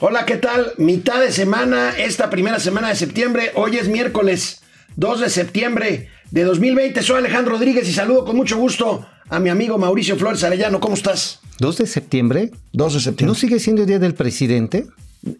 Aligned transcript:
Hola, 0.00 0.26
¿qué 0.26 0.36
tal? 0.36 0.74
Mitad 0.76 1.20
de 1.20 1.32
semana, 1.32 1.90
esta 1.98 2.30
primera 2.30 2.60
semana 2.60 2.88
de 2.88 2.94
septiembre. 2.94 3.50
Hoy 3.56 3.78
es 3.78 3.88
miércoles 3.88 4.60
2 4.94 5.18
de 5.22 5.28
septiembre 5.28 6.08
de 6.30 6.44
2020. 6.44 7.02
Soy 7.02 7.18
Alejandro 7.18 7.54
Rodríguez 7.54 7.88
y 7.88 7.92
saludo 7.92 8.24
con 8.24 8.36
mucho 8.36 8.56
gusto 8.58 9.04
a 9.28 9.40
mi 9.40 9.48
amigo 9.48 9.76
Mauricio 9.76 10.16
Flores 10.16 10.44
Arellano. 10.44 10.78
¿Cómo 10.78 10.94
estás? 10.94 11.40
2 11.58 11.78
de 11.78 11.86
septiembre. 11.88 12.52
2 12.74 12.94
de 12.94 13.00
septiembre. 13.00 13.26
¿No 13.26 13.34
sigue 13.34 13.58
siendo 13.58 13.82
el 13.82 13.88
Día 13.88 13.98
del 13.98 14.14
Presidente? 14.14 14.86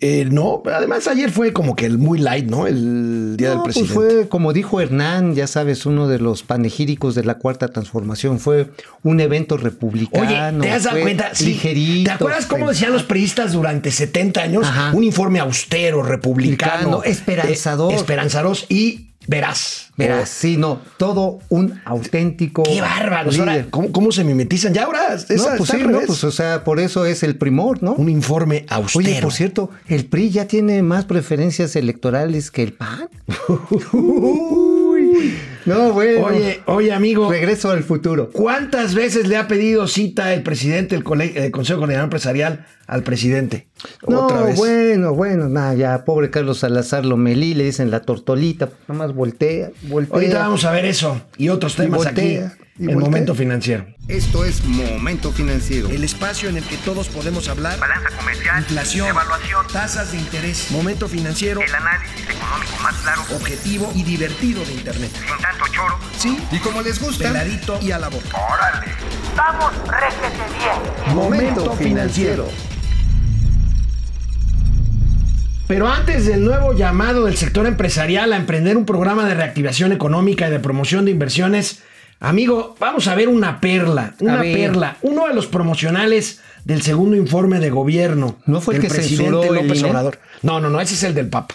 Eh, 0.01 0.27
no, 0.31 0.63
además 0.73 1.07
ayer 1.09 1.31
fue 1.31 1.53
como 1.53 1.75
que 1.77 1.87
el 1.87 1.99
muy 1.99 2.19
light, 2.19 2.47
¿no? 2.47 2.67
El 2.67 3.37
Día 3.37 3.51
del 3.51 3.59
pues 3.63 3.77
Presidente. 3.79 3.95
fue, 3.95 4.29
como 4.29 4.53
dijo 4.53 4.81
Hernán, 4.81 5.35
ya 5.35 5.47
sabes, 5.47 5.87
uno 5.87 6.09
de 6.09 6.19
los 6.19 6.43
panegíricos 6.43 7.15
de 7.15 7.25
la 7.25 7.35
Cuarta 7.39 7.69
Transformación. 7.69 8.39
Fue 8.41 8.71
un 9.03 9.21
evento 9.21 9.57
republicano. 9.57 10.59
Oye, 10.59 10.67
¿te 10.69 10.71
has 10.73 10.85
dado 10.85 11.01
cuenta? 11.01 11.31
Sí. 11.35 11.47
Ligerito. 11.47 12.05
¿Te 12.11 12.15
acuerdas 12.15 12.47
cómo 12.47 12.65
fue- 12.65 12.75
decían 12.75 12.93
los 12.93 13.03
periodistas 13.05 13.53
durante 13.53 13.91
70 13.91 14.43
años? 14.43 14.67
Ajá. 14.67 14.93
Un 14.95 15.05
informe 15.05 15.39
austero, 15.41 16.03
republicano, 16.03 17.03
esperanzador. 17.05 17.93
eh, 17.93 17.97
esperanzador 17.97 18.57
y 18.69 19.07
veraz. 19.29 19.91
Verás, 19.97 20.29
sí, 20.29 20.57
no, 20.57 20.81
todo 20.97 21.39
un 21.49 21.81
auténtico. 21.85 22.63
Qué 22.65 22.81
líder. 23.31 23.69
¿cómo, 23.71 23.93
cómo 23.93 24.11
se 24.11 24.25
mimetizan? 24.25 24.73
Ya 24.73 24.85
ahora, 24.85 25.15
esa 25.15 25.51
No, 25.53 25.57
pues 25.59 25.71
sí, 25.71 25.77
no, 25.87 26.01
pues 26.01 26.25
o 26.25 26.33
sea, 26.33 26.65
por 26.65 26.81
eso 26.81 27.05
es 27.05 27.23
el 27.23 27.37
primor, 27.37 27.83
¿no? 27.83 27.93
Un 27.93 28.09
informe 28.09 28.65
austero. 28.69 29.07
Oye, 29.07 29.23
por 29.23 29.33
cierto, 29.33 29.71
el 29.87 30.07
PRI 30.07 30.31
ya 30.31 30.47
tiene 30.47 30.83
más 30.83 31.05
preferencias 31.05 31.77
electorales 31.77 32.51
que 32.51 32.63
el 32.63 32.73
PAN. 32.73 33.09
Uy. 33.93 35.35
No, 35.69 35.93
bueno. 35.93 36.27
Oye, 36.27 36.61
oye, 36.67 36.93
amigo. 36.93 37.31
Regreso 37.31 37.71
al 37.71 37.85
futuro. 37.85 38.31
¿Cuántas 38.33 38.95
veces 38.95 39.29
le 39.29 39.37
ha 39.37 39.47
pedido 39.49 39.87
cita 39.87 40.33
el 40.35 40.43
presidente 40.43 40.97
del 40.97 41.05
eh, 41.21 41.51
Consejo 41.51 41.79
Coordinador 41.79 42.07
Empresarial 42.07 42.67
al 42.87 43.03
presidente? 43.03 43.69
No, 44.07 44.25
Otra 44.27 44.43
vez. 44.43 44.57
bueno, 44.57 45.15
bueno, 45.15 45.49
nada, 45.49 45.75
ya, 45.75 46.05
pobre 46.05 46.31
Carlos 46.31 46.59
Salazar 46.59 47.05
Lomelí, 47.05 47.55
le 47.55 47.65
dicen 47.65 47.91
la 47.91 48.01
tortolita, 48.01 48.71
nada 48.89 48.99
más 49.07 49.15
voltea, 49.15 49.71
voltea. 49.83 50.15
Ahorita 50.15 50.39
vamos 50.41 50.65
a 50.65 50.73
ver 50.73 50.85
eso 50.85 51.21
y 51.37 51.49
otros 51.49 51.77
temas 51.77 52.07
aquí 52.07 52.41
voltea. 52.87 52.97
Momento 53.01 53.35
Financiero. 53.35 53.87
Esto 54.09 54.45
es 54.45 54.65
Momento 54.65 55.33
Financiero. 55.33 55.89
El 55.91 56.05
espacio 56.05 56.49
en 56.49 56.57
el 56.57 56.65
que 56.65 56.77
todos 56.79 57.09
podemos 57.09 57.49
hablar. 57.49 57.79
balanza 57.79 58.09
comercial, 58.17 58.59
Inflación, 58.61 59.09
evaluación, 59.09 59.67
tasas 59.73 60.13
de 60.13 60.19
interés, 60.19 60.71
momento 60.71 61.09
financiero, 61.09 61.61
el 61.61 61.75
análisis 61.75 62.23
económico 62.29 62.73
más 62.83 62.95
claro, 62.97 63.23
objetivo 63.35 63.93
y 63.95 64.03
divertido 64.03 64.65
de 64.65 64.73
Internet. 64.73 65.11
sin 65.13 65.43
tanto 65.43 65.65
choro. 65.73 65.99
Sí, 66.17 66.39
Y 66.53 66.59
como 66.59 66.81
les 66.83 67.01
gusta, 67.01 67.25
peladito 67.25 67.79
y 67.83 67.91
a 67.91 67.99
la 67.99 68.09
boca. 68.09 68.29
¡Órale! 68.53 68.87
¡Vamos, 69.37 69.73
réjete 69.87 70.43
bien! 70.59 71.15
Momento 71.17 71.73
financiero. 71.75 72.49
Pero 75.67 75.87
antes 75.87 76.25
del 76.25 76.45
nuevo 76.45 76.73
llamado 76.73 77.27
del 77.27 77.37
sector 77.37 77.67
empresarial 77.67 78.33
a 78.33 78.37
emprender 78.37 78.79
un 78.79 78.87
programa 78.87 79.27
de 79.27 79.35
reactivación 79.35 79.93
económica 79.93 80.49
y 80.49 80.51
de 80.51 80.61
promoción 80.61 81.05
de 81.05 81.11
inversiones, 81.11 81.83
amigo, 82.21 82.75
vamos 82.79 83.07
a 83.09 83.15
ver 83.15 83.29
una 83.29 83.61
perla, 83.61 84.15
una 84.21 84.41
perla, 84.43 84.97
uno 85.03 85.27
de 85.29 85.35
los 85.35 85.47
promocionales 85.47 86.41
del 86.65 86.83
segundo 86.83 87.17
informe 87.17 87.61
de 87.61 87.71
gobierno 87.71 88.37
¿No 88.47 88.61
fue 88.61 88.75
el 88.77 88.81
que 88.81 88.89
presidente 88.89 89.33
censuró 89.33 89.53
López? 89.55 89.83
Obrador. 89.85 90.19
No, 90.43 90.61
no, 90.61 90.69
no, 90.69 90.81
ese 90.81 90.95
es 90.95 91.03
el 91.05 91.15
del 91.15 91.29
Papa. 91.29 91.55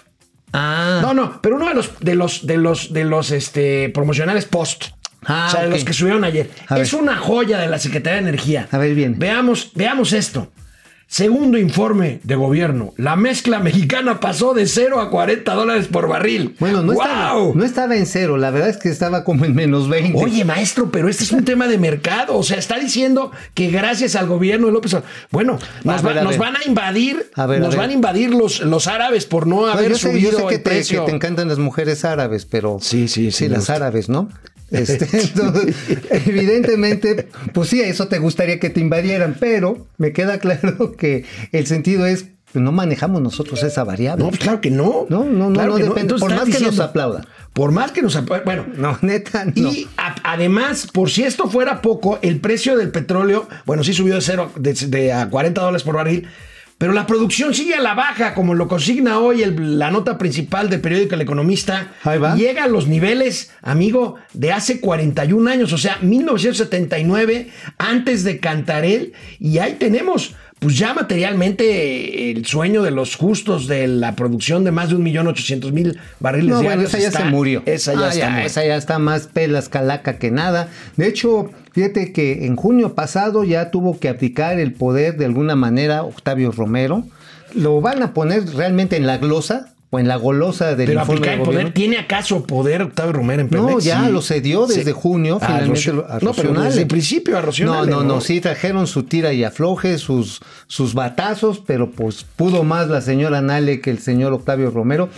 Ah, 0.53 0.99
No, 1.01 1.13
no, 1.13 1.41
pero 1.41 1.55
uno 1.55 1.67
de 1.67 1.73
los 1.75 1.99
de 1.99 2.15
los 2.15 2.45
de 2.45 2.57
los 2.57 2.93
de 2.93 3.03
los 3.05 3.31
este 3.31 3.89
promocionales 3.89 4.45
post. 4.45 4.85
Ah, 5.25 5.45
o 5.47 5.51
sea, 5.51 5.63
de 5.63 5.69
los 5.69 5.83
que 5.83 5.93
subieron 5.93 6.23
ayer. 6.23 6.49
A 6.67 6.79
es 6.79 6.91
ver. 6.91 7.01
una 7.01 7.15
joya 7.17 7.57
de 7.59 7.67
la 7.67 7.79
Secretaría 7.79 8.21
de 8.21 8.27
Energía. 8.29 8.67
A 8.71 8.77
ver, 8.77 8.93
bien. 8.93 9.17
Veamos, 9.17 9.71
veamos 9.73 10.11
esto. 10.13 10.51
Segundo 11.07 11.59
informe 11.59 12.19
de 12.23 12.33
gobierno. 12.35 12.93
La 12.97 13.15
mezcla 13.15 13.59
mexicana 13.59 14.19
pasó 14.19 14.55
de 14.55 14.65
0 14.65 14.99
a 14.99 15.11
40 15.11 15.53
dólares 15.53 15.87
por 15.87 16.07
barril. 16.07 16.55
bueno, 16.59 16.81
no, 16.81 16.93
¡Guau! 16.93 17.05
estaba, 17.07 17.51
no 17.53 17.63
estaba 17.63 17.95
en 17.95 18.05
cero, 18.07 18.37
la 18.37 18.49
verdad 18.49 18.69
es 18.69 18.77
que 18.77 18.89
estaba 18.89 19.23
como 19.23 19.45
en 19.45 19.53
menos 19.53 19.89
20. 19.89 20.17
Oye, 20.23 20.43
maestro, 20.43 20.89
pero 20.89 21.09
este 21.09 21.23
es 21.23 21.31
un 21.31 21.45
tema 21.45 21.67
de 21.67 21.77
mercado. 21.77 22.35
O 22.35 22.41
sea, 22.41 22.57
está 22.57 22.79
diciendo 22.79 23.31
que 23.53 23.69
gracias 23.69 24.15
al 24.15 24.27
gobierno 24.27 24.67
de 24.67 24.73
López 24.73 24.93
Obrador- 24.95 25.03
Bueno, 25.31 25.59
nos, 25.83 26.01
ver, 26.01 26.17
va- 26.17 26.21
a 26.21 26.23
nos 26.23 26.31
ver. 26.31 26.39
van 26.39 26.55
a 26.55 26.59
invadir. 26.65 27.29
A 27.35 27.45
ver, 27.45 27.59
nos 27.61 27.75
van 27.75 27.91
a 27.91 27.93
invadir 27.93 28.31
los, 28.31 28.61
los 28.61 28.87
árabes 28.87 29.25
por 29.27 29.45
no 29.45 29.67
No, 29.67 29.71
haber 29.71 29.89
yo 29.91 29.97
sé, 29.97 30.09
subido 30.11 30.31
yo 30.31 30.37
sé 30.39 30.43
que 30.47 30.55
el 30.55 30.63
te, 30.63 30.69
que 30.69 30.75
precio. 30.77 31.03
te 31.05 31.11
encantan 31.11 31.47
las 31.47 31.59
mujeres 31.59 32.05
árabes, 32.05 32.45
pero. 32.45 32.79
Sí, 32.81 33.07
sí, 33.07 33.31
sí, 33.31 33.47
las 33.49 33.69
árabes, 33.69 34.09
¿no? 34.09 34.29
Este, 34.73 35.07
entonces, 35.21 35.75
evidentemente, 36.27 37.29
pues 37.53 37.69
sí, 37.69 37.81
eso 37.81 38.07
te 38.07 38.19
gustaría 38.19 38.59
que 38.59 38.69
te 38.69 38.79
invadieran, 38.79 39.37
pero 39.39 39.87
me 39.97 40.11
queda 40.11 40.39
claro 40.39 40.93
que 40.97 41.25
el 41.51 41.67
sentido 41.67 42.05
es, 42.05 42.25
no 42.53 42.71
manejamos 42.71 43.21
nosotros 43.21 43.63
esa 43.63 43.83
variable. 43.83 44.23
No, 44.23 44.29
pues 44.29 44.41
claro 44.41 44.61
que 44.61 44.69
no. 44.69 45.07
No, 45.09 45.23
no, 45.23 45.49
no, 45.49 45.53
Claro 45.53 45.71
no 45.71 45.77
que 45.77 45.83
depende. 45.83 46.01
Entonces 46.01 46.27
Por 46.27 46.35
más 46.35 46.55
que 46.55 46.63
nos 46.63 46.79
aplauda. 46.79 47.25
Por 47.53 47.71
más 47.71 47.91
que 47.91 48.01
nos 48.03 48.15
aplauda. 48.15 48.43
Bueno, 48.45 48.65
No, 48.75 48.97
neta, 49.01 49.45
no. 49.45 49.51
Y 49.55 49.87
a- 49.97 50.15
además, 50.23 50.87
por 50.91 51.09
si 51.09 51.23
esto 51.23 51.47
fuera 51.49 51.81
poco, 51.81 52.19
el 52.21 52.39
precio 52.39 52.77
del 52.77 52.89
petróleo, 52.91 53.47
bueno, 53.65 53.83
sí 53.83 53.93
subió 53.93 54.15
de 54.15 54.21
cero 54.21 54.51
de, 54.55 54.73
de 54.73 55.13
a 55.13 55.29
40 55.29 55.61
dólares 55.61 55.81
por 55.83 55.95
barril, 55.95 56.27
pero 56.77 56.91
la 56.93 57.07
producción 57.07 57.53
sigue 57.53 57.75
a 57.75 57.81
la 57.81 57.93
baja, 57.93 58.33
como 58.33 58.53
lo 58.55 58.67
consigna 58.67 59.19
hoy 59.19 59.41
el- 59.43 59.79
la 59.79 59.89
nota 59.91 60.17
principal 60.17 60.69
del 60.69 60.81
periódico 60.81 61.15
El 61.15 61.21
Economista. 61.21 61.93
Ahí 62.03 62.17
va. 62.19 62.35
Y 62.37 62.41
Llega 62.41 62.65
a 62.65 62.67
los 62.67 62.87
niveles, 62.87 63.51
amigo, 63.61 64.15
de 64.33 64.51
hace 64.51 64.79
41 64.81 65.47
años, 65.49 65.71
o 65.71 65.77
sea, 65.77 65.97
1979, 66.01 67.49
antes 67.77 68.23
de 68.23 68.39
Cantarel, 68.39 69.13
y 69.39 69.57
ahí 69.59 69.73
tenemos. 69.79 70.35
Pues 70.63 70.77
ya 70.77 70.93
materialmente 70.93 72.31
el 72.31 72.45
sueño 72.45 72.81
de 72.83 72.91
los 72.91 73.15
justos 73.15 73.67
de 73.67 73.87
la 73.87 74.15
producción 74.15 74.63
de 74.63 74.71
más 74.71 74.89
de 74.89 74.95
1.800.000 74.95 75.97
barriles 76.19 76.49
No, 76.49 76.55
bueno, 76.55 76.69
diarios 76.81 76.89
esa 76.93 76.99
ya 76.99 77.07
está- 77.09 77.19
se 77.19 77.25
murió. 77.25 77.63
Esa 77.65 77.93
ya 77.93 77.99
Ah, 78.05 78.09
está 78.09 78.29
muerta. 78.29 78.45
Esa 78.47 78.65
ya 78.65 78.75
está 78.77 78.99
más 78.99 79.27
pelas 79.27 79.69
calaca 79.69 80.17
que 80.17 80.31
nada. 80.31 80.69
De 80.95 81.07
hecho, 81.07 81.51
fíjate 81.73 82.13
que 82.13 82.45
en 82.45 82.55
junio 82.55 82.95
pasado 82.95 83.43
ya 83.43 83.71
tuvo 83.71 83.99
que 83.99 84.09
aplicar 84.09 84.59
el 84.59 84.73
poder 84.73 85.17
de 85.17 85.25
alguna 85.25 85.55
manera 85.55 86.03
Octavio 86.03 86.51
Romero. 86.51 87.03
Lo 87.53 87.81
van 87.81 88.01
a 88.01 88.13
poner 88.13 88.45
realmente 88.55 88.95
en 88.97 89.05
la 89.05 89.17
glosa 89.17 89.72
o 89.95 89.99
en 89.99 90.07
la 90.07 90.15
golosa 90.15 90.75
del 90.75 90.87
Pero 90.87 91.01
informe 91.01 91.19
aplicar 91.19 91.29
de 91.29 91.33
el 91.35 91.39
poder, 91.45 91.53
gobierno. 91.55 91.73
¿tiene 91.73 91.97
acaso 91.99 92.43
poder 92.47 92.81
Octavio 92.81 93.13
Romero 93.13 93.41
en 93.43 93.49
No, 93.51 93.67
Pemex? 93.67 93.83
ya 93.83 94.05
Sí. 94.07 94.11
lo 94.11 94.21
cedió 94.23 94.65
desde 94.65 94.85
Sí. 94.85 94.91
junio, 94.91 95.37
A 95.39 95.45
finalmente 95.45 95.79
Rocío- 95.91 96.05
a 96.09 96.19
No, 96.19 96.33
pero 96.33 96.53
desde 96.63 96.81
el 96.81 96.87
principio 96.87 97.37
a 97.37 97.41
Rocío 97.41 97.67
No, 97.67 97.73
Nale, 97.75 97.91
no, 97.91 98.03
no, 98.03 98.19
sí 98.19 98.41
trajeron 98.41 98.87
su 98.87 99.03
tira 99.03 99.33
y 99.33 99.43
afloje, 99.43 99.99
sus, 99.99 100.39
sus 100.65 100.95
batazos, 100.95 101.61
pero 101.65 101.91
pues 101.91 102.25
pudo 102.35 102.63
más 102.63 102.87
la 102.89 103.01
señora 103.01 103.41
Nale 103.41 103.81
que 103.81 103.91
el 103.91 103.99
señor 103.99 104.33
Octavio 104.33 104.71
Romero. 104.71 105.09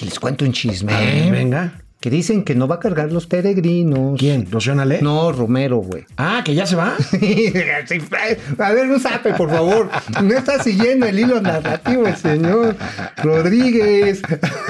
Y 0.00 0.04
les 0.04 0.20
cuento 0.20 0.44
un 0.44 0.52
chisme. 0.52 0.92
Ver, 0.92 1.08
¿eh? 1.26 1.30
venga. 1.30 1.80
Que 2.00 2.10
dicen 2.10 2.44
que 2.44 2.54
no 2.54 2.68
va 2.68 2.76
a 2.76 2.78
cargar 2.78 3.10
los 3.12 3.26
peregrinos. 3.26 4.16
¿Quién? 4.18 4.48
¿Rocío 4.50 4.72
Nale? 4.74 5.02
No, 5.02 5.32
Romero, 5.32 5.78
güey. 5.78 6.04
Ah, 6.16 6.42
que 6.44 6.54
ya 6.54 6.64
se 6.64 6.76
va. 6.76 6.96
a 8.58 8.72
ver, 8.72 8.88
un 8.88 9.00
zape, 9.00 9.34
por 9.34 9.50
favor. 9.50 9.90
No 10.22 10.32
está 10.36 10.62
siguiendo 10.62 11.06
el 11.06 11.18
hilo 11.18 11.40
narrativo 11.40 12.06
el 12.06 12.16
señor 12.16 12.76
Rodríguez. 13.16 14.22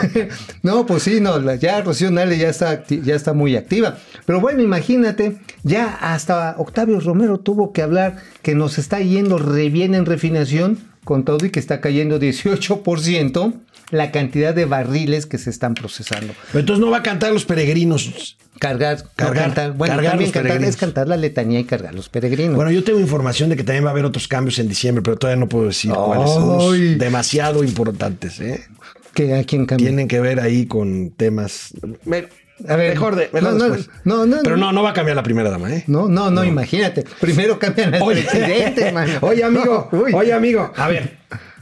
no, 0.63 0.87
pues 0.87 1.03
sí, 1.03 1.21
no, 1.21 1.55
ya 1.57 1.83
Rocío 1.83 2.11
Nale 2.11 2.39
ya 2.39 2.49
está, 2.49 2.85
ya 2.87 3.15
está 3.15 3.35
muy 3.35 3.57
activa. 3.57 3.99
Pero 4.25 4.41
bueno, 4.41 4.63
imagínate, 4.63 5.37
ya 5.65 5.99
hasta 6.01 6.55
Octavio 6.57 6.99
Romero 7.01 7.41
tuvo 7.41 7.73
que 7.73 7.83
hablar 7.83 8.17
que 8.41 8.55
nos 8.55 8.79
está 8.79 9.01
yendo 9.01 9.37
re 9.39 9.69
bien 9.69 9.95
en 9.95 10.07
refinación, 10.07 10.79
con 11.05 11.25
todo 11.25 11.45
y 11.45 11.51
que 11.51 11.61
está 11.61 11.81
cayendo 11.81 12.19
18% 12.19 13.55
la 13.91 14.11
cantidad 14.11 14.55
de 14.55 14.65
barriles 14.65 15.27
que 15.27 15.39
se 15.39 15.51
están 15.51 15.75
procesando. 15.75 16.35
Pero 16.49 16.61
entonces 16.61 16.85
no 16.85 16.91
va 16.91 16.99
a 16.99 17.03
cantar 17.03 17.33
los 17.33 17.45
peregrinos. 17.45 18.37
Cargar, 18.59 18.99
no 18.99 19.09
Cargar, 19.15 19.45
cantar. 19.45 19.73
Bueno, 19.73 19.95
cargar 19.95 20.13
también 20.13 20.29
los 20.29 20.35
cantar 20.35 20.43
peregrinos. 20.43 20.75
es 20.75 20.81
cantar 20.81 21.09
la 21.09 21.17
letanía 21.17 21.61
y 21.61 21.65
cargar 21.65 21.95
los 21.95 22.09
peregrinos. 22.09 22.57
Bueno, 22.57 22.71
yo 22.71 22.83
tengo 22.83 22.99
información 22.99 23.51
de 23.51 23.57
que 23.57 23.63
también 23.63 23.85
va 23.85 23.89
a 23.89 23.93
haber 23.93 24.05
otros 24.05 24.27
cambios 24.27 24.59
en 24.59 24.69
diciembre, 24.69 25.03
pero 25.03 25.17
todavía 25.17 25.39
no 25.39 25.49
puedo 25.49 25.67
decir 25.67 25.93
cuáles 25.93 26.31
son. 26.31 26.99
demasiado 26.99 27.63
importantes, 27.63 28.41
¿eh? 28.41 28.65
que 29.15 29.35
a 29.35 29.45
quién 29.45 29.67
cambia. 29.67 29.89
Tienen 29.89 30.09
que 30.09 30.21
ver 30.21 30.41
ahí 30.41 30.67
con 30.67 31.11
temas. 31.11 31.73
A 32.69 32.77
ver, 32.77 32.91
mejor 32.91 33.17
de. 33.17 33.31
mejor 33.33 33.53
no, 33.53 33.59
no, 33.59 33.65
después. 33.71 33.91
no, 34.05 34.27
no, 34.27 34.37
pero 34.43 34.57
no. 34.57 34.73
no, 34.73 34.83
va 34.83 34.91
a 34.91 34.93
cambiar 34.93 35.17
la 35.17 35.23
primera 35.23 35.51
dama, 35.51 35.73
¿eh? 35.73 35.85
No, 35.87 36.09
no, 36.09 36.31
no, 36.31 36.45
imagínate. 36.45 37.05
Primero 37.21 37.59
cambian 37.59 37.95
al 37.95 38.03
Oye, 38.03 38.23
presidente, 38.23 38.91
mano. 38.93 39.13
oye, 39.21 39.45
amigo, 39.45 39.89
oye, 40.15 40.33
amigo, 40.33 40.73
a 40.75 40.89
ver, 40.89 41.19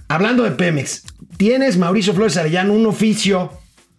hablando 0.09 0.43
de 0.45 0.53
Pemex, 0.53 1.03
tienes, 1.37 1.77
Mauricio 1.79 2.15
Flores 2.15 2.37
Arellano, 2.37 2.73
un 2.73 2.87
oficio, 2.87 3.51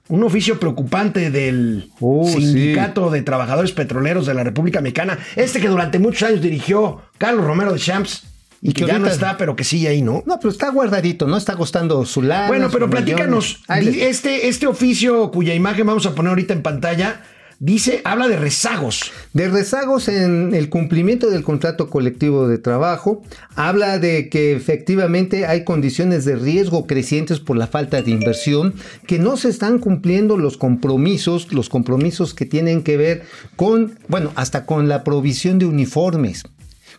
un 0.07 0.23
oficio 0.23 0.59
preocupante 0.59 1.31
del 1.31 1.91
Oh, 1.99 2.27
Sindicato 2.27 3.09
de 3.09 3.21
Trabajadores 3.21 3.71
Petroleros 3.71 4.25
de 4.25 4.33
la 4.33 4.43
República 4.43 4.81
Mexicana, 4.81 5.17
este 5.35 5.59
que 5.59 5.67
durante 5.67 5.99
muchos 5.99 6.23
años 6.23 6.41
dirigió 6.41 7.01
Carlos 7.17 7.45
Romero 7.45 7.73
de 7.73 7.79
Champs, 7.79 8.23
y 8.61 8.73
que 8.73 8.85
que 8.85 8.87
ya 8.87 8.99
no 8.99 9.07
está, 9.07 9.37
pero 9.37 9.55
que 9.55 9.63
sigue 9.63 9.87
ahí, 9.87 10.01
¿no? 10.01 10.23
No, 10.25 10.39
pero 10.39 10.49
está 10.49 10.69
guardadito, 10.71 11.27
¿no? 11.27 11.37
Está 11.37 11.55
costando 11.55 12.03
su 12.05 12.23
lana. 12.23 12.47
Bueno, 12.47 12.69
pero 12.71 12.89
platícanos, 12.89 13.61
millones. 13.69 14.01
Este, 14.01 14.47
este 14.47 14.65
oficio 14.65 15.29
cuya 15.31 15.53
imagen 15.53 15.85
vamos 15.85 16.05
a 16.07 16.15
poner 16.15 16.29
ahorita 16.29 16.53
en 16.53 16.63
pantalla, 16.63 17.21
dice, 17.59 18.01
habla 18.03 18.27
de 18.27 18.37
rezagos. 18.37 19.11
De 19.33 19.47
rezagos 19.47 20.07
en 20.07 20.53
el 20.53 20.69
cumplimiento 20.69 21.29
del 21.29 21.43
contrato 21.43 21.89
colectivo 21.89 22.47
de 22.47 22.57
trabajo, 22.57 23.23
habla 23.55 23.99
de 23.99 24.29
que 24.29 24.53
efectivamente 24.55 25.45
hay 25.45 25.63
condiciones 25.63 26.25
de 26.25 26.35
riesgo 26.35 26.87
crecientes 26.87 27.39
por 27.39 27.57
la 27.57 27.67
falta 27.67 28.01
de 28.01 28.11
inversión, 28.11 28.75
que 29.07 29.19
no 29.19 29.37
se 29.37 29.49
están 29.49 29.79
cumpliendo 29.79 30.37
los 30.37 30.57
compromisos, 30.57 31.51
los 31.53 31.69
compromisos 31.69 32.33
que 32.33 32.45
tienen 32.45 32.83
que 32.83 32.97
ver 32.97 33.23
con, 33.55 33.97
bueno, 34.07 34.31
hasta 34.35 34.65
con 34.65 34.87
la 34.87 35.03
provisión 35.03 35.59
de 35.59 35.65
uniformes 35.65 36.43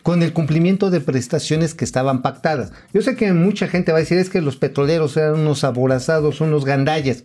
con 0.03 0.23
el 0.23 0.31
cumplimiento 0.31 0.89
de 0.91 1.01
prestaciones 1.01 1.73
que 1.75 1.83
estaban 1.83 2.21
pactadas. 2.21 2.71
Yo 2.93 3.01
sé 3.01 3.17
que 3.17 3.33
mucha 3.33 3.67
gente 3.67 3.91
va 3.91 3.97
a 3.97 4.01
decir 4.01 4.17
es 4.17 4.29
que 4.29 4.39
los 4.41 4.55
petroleros 4.55 5.17
eran 5.17 5.39
unos 5.39 5.65
aborazados, 5.65 6.39
unos 6.39 6.63
gandallas. 6.63 7.23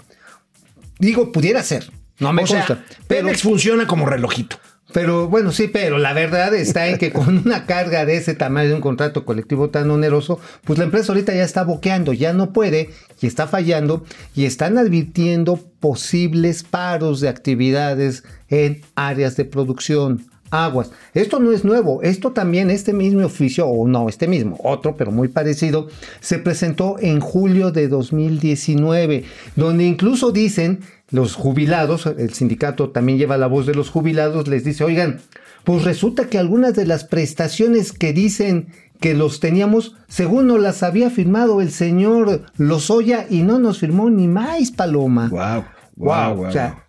Digo, 0.99 1.31
pudiera 1.31 1.63
ser, 1.63 1.91
no 2.19 2.33
me 2.33 2.43
o 2.43 2.47
sea, 2.47 2.67
consta. 2.67 2.85
Pemex 3.07 3.43
funciona 3.43 3.87
como 3.87 4.07
relojito. 4.07 4.57
Pero 4.95 5.29
bueno, 5.29 5.51
sí, 5.51 5.67
pero 5.67 5.99
la 5.99 6.13
verdad 6.13 6.55
está 6.55 6.87
en 6.87 6.99
que 6.99 7.11
con 7.11 7.39
una 7.39 7.67
carga 7.67 8.07
de 8.07 8.17
ese 8.17 8.35
tamaño 8.35 8.69
de 8.69 8.75
un 8.77 8.81
contrato 8.81 9.25
colectivo 9.25 9.69
tan 9.69 9.91
oneroso, 9.91 10.39
pues 10.63 10.79
la 10.79 10.85
empresa 10.85 11.13
ahorita 11.13 11.35
ya 11.35 11.43
está 11.43 11.65
boqueando, 11.65 12.13
ya 12.13 12.33
no 12.33 12.53
puede 12.53 12.91
y 13.21 13.27
está 13.27 13.49
fallando 13.49 14.05
y 14.37 14.45
están 14.45 14.79
advirtiendo 14.79 15.59
posibles 15.81 16.63
paros 16.63 17.21
de 17.21 17.29
actividades 17.29 18.23
en 18.49 18.83
áreas 18.95 19.37
de 19.37 19.45
producción. 19.47 20.27
Aguas. 20.51 20.93
Esto 21.15 21.41
no 21.41 21.51
es 21.51 21.65
nuevo. 21.65 22.01
Esto 22.03 22.31
también, 22.31 22.71
este 22.71 22.93
mismo 22.93 23.27
oficio, 23.27 23.67
o 23.67 23.89
no, 23.89 24.09
este 24.09 24.29
mismo, 24.29 24.57
otro, 24.63 24.97
pero 24.97 25.11
muy 25.11 25.27
parecido, 25.27 25.89
se 26.21 26.39
presentó 26.39 26.95
en 27.01 27.19
julio 27.19 27.73
de 27.73 27.89
2019, 27.89 29.25
donde 29.57 29.85
incluso 29.85 30.31
dicen 30.31 30.79
los 31.11 31.35
jubilados, 31.35 32.07
el 32.07 32.33
sindicato 32.33 32.91
también 32.91 33.19
lleva 33.19 33.37
la 33.37 33.47
voz 33.47 33.67
de 33.67 33.75
los 33.75 33.91
jubilados, 33.91 34.49
les 34.49 34.65
dice, 34.65 34.85
oigan, 34.85 35.21
pues 35.65 35.85
resulta 35.85 36.29
que 36.29 36.39
algunas 36.39 36.75
de 36.75 36.87
las 36.87 37.05
prestaciones 37.05 37.93
que 37.93 38.13
dicen 38.13 38.69
que 39.01 39.15
los 39.15 39.41
teníamos, 39.41 39.97
según 40.09 40.47
nos 40.47 40.61
las 40.61 40.83
había 40.83 41.11
firmado 41.11 41.61
el 41.61 41.71
señor 41.71 42.47
Lozoya 42.57 43.27
y 43.29 43.43
no 43.43 43.59
nos 43.59 43.79
firmó 43.79 44.09
ni 44.11 44.29
más, 44.29 44.71
Paloma. 44.71 45.29
Wow, 45.29 45.65
Wow, 45.97 46.47
o 46.47 46.51
sea, 46.51 46.85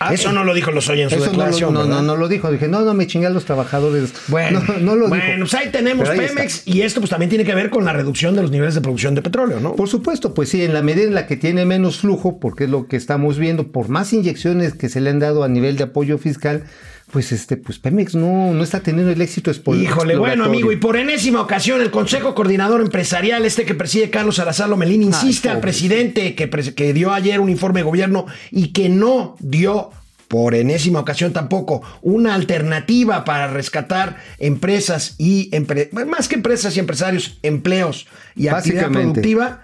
ah, 0.00 0.12
Eso 0.12 0.32
no 0.32 0.42
lo 0.42 0.52
dijo 0.54 0.70
Lozoya 0.72 1.04
en 1.04 1.10
su 1.10 1.16
eso 1.16 1.26
no, 1.26 1.30
declaración. 1.30 1.74
lo, 1.74 1.84
no, 1.84 2.02
no, 2.02 2.16
lo 2.16 2.26
dijo. 2.28 2.50
Dije, 2.50 2.66
no, 2.66 2.80
no 2.80 2.94
me 2.94 3.06
chingué 3.06 3.26
a 3.28 3.30
los 3.30 3.44
trabajadores. 3.44 4.12
Bueno, 4.28 4.60
no, 4.66 4.78
no 4.78 4.96
lo 4.96 5.08
bueno, 5.08 5.24
dijo. 5.24 5.38
pues 5.40 5.54
ahí 5.54 5.68
tenemos 5.70 6.08
ahí 6.08 6.18
Pemex 6.18 6.66
y 6.66 6.82
esto 6.82 7.00
pues 7.00 7.10
también 7.10 7.28
tiene 7.28 7.44
que 7.44 7.54
ver 7.54 7.70
con 7.70 7.84
la 7.84 7.92
reducción 7.92 8.34
de 8.34 8.42
los 8.42 8.50
niveles 8.50 8.74
de 8.74 8.80
producción 8.80 9.14
de 9.14 9.22
petróleo, 9.22 9.60
¿no? 9.60 9.76
Por 9.76 9.88
supuesto, 9.88 10.34
pues 10.34 10.48
sí, 10.48 10.62
en 10.64 10.74
la 10.74 10.82
medida 10.82 11.04
en 11.04 11.14
la 11.14 11.26
que 11.26 11.36
tiene 11.36 11.64
menos 11.64 11.98
flujo, 11.98 12.40
porque 12.40 12.64
es 12.64 12.70
lo 12.70 12.86
que 12.88 12.96
estamos 12.96 13.38
viendo, 13.38 13.68
por 13.70 13.88
más 13.88 14.12
inyecciones 14.12 14.74
que 14.74 14.88
se 14.88 15.00
le 15.00 15.10
han 15.10 15.18
dado 15.20 15.44
a 15.44 15.48
nivel 15.48 15.76
de 15.76 15.84
apoyo 15.84 16.18
fiscal, 16.18 16.64
pues 17.10 17.32
este, 17.32 17.56
pues 17.56 17.78
Pemex 17.78 18.14
no, 18.14 18.52
no 18.52 18.62
está 18.62 18.80
teniendo 18.80 19.10
el 19.10 19.20
éxito 19.20 19.50
Híjole, 19.50 20.16
bueno, 20.16 20.44
amigo, 20.44 20.70
y 20.72 20.76
por 20.76 20.96
enésima 20.96 21.40
ocasión 21.40 21.80
el 21.80 21.90
Consejo 21.90 22.34
Coordinador 22.34 22.80
Empresarial, 22.80 23.44
este 23.44 23.64
que 23.64 23.74
preside 23.74 24.10
Carlos 24.10 24.36
Salazar 24.36 24.68
Lomelín, 24.68 25.02
insiste 25.02 25.48
Ay, 25.48 25.56
al 25.56 25.60
presidente 25.60 26.34
que, 26.34 26.48
que 26.48 26.92
dio 26.92 27.12
ayer 27.12 27.40
un 27.40 27.50
informe 27.50 27.80
de 27.80 27.84
gobierno 27.84 28.26
y 28.50 28.68
que 28.68 28.88
no 28.88 29.36
dio 29.40 29.90
por 30.28 30.54
enésima 30.54 31.00
ocasión 31.00 31.32
tampoco 31.32 31.82
una 32.02 32.34
alternativa 32.34 33.24
para 33.24 33.48
rescatar 33.48 34.16
empresas 34.38 35.16
y 35.18 35.50
empre- 35.50 35.90
más 36.06 36.28
que 36.28 36.36
empresas 36.36 36.76
y 36.76 36.80
empresarios, 36.80 37.38
empleos 37.42 38.06
y 38.36 38.46
actividad 38.58 38.82
productiva. 39.12 39.62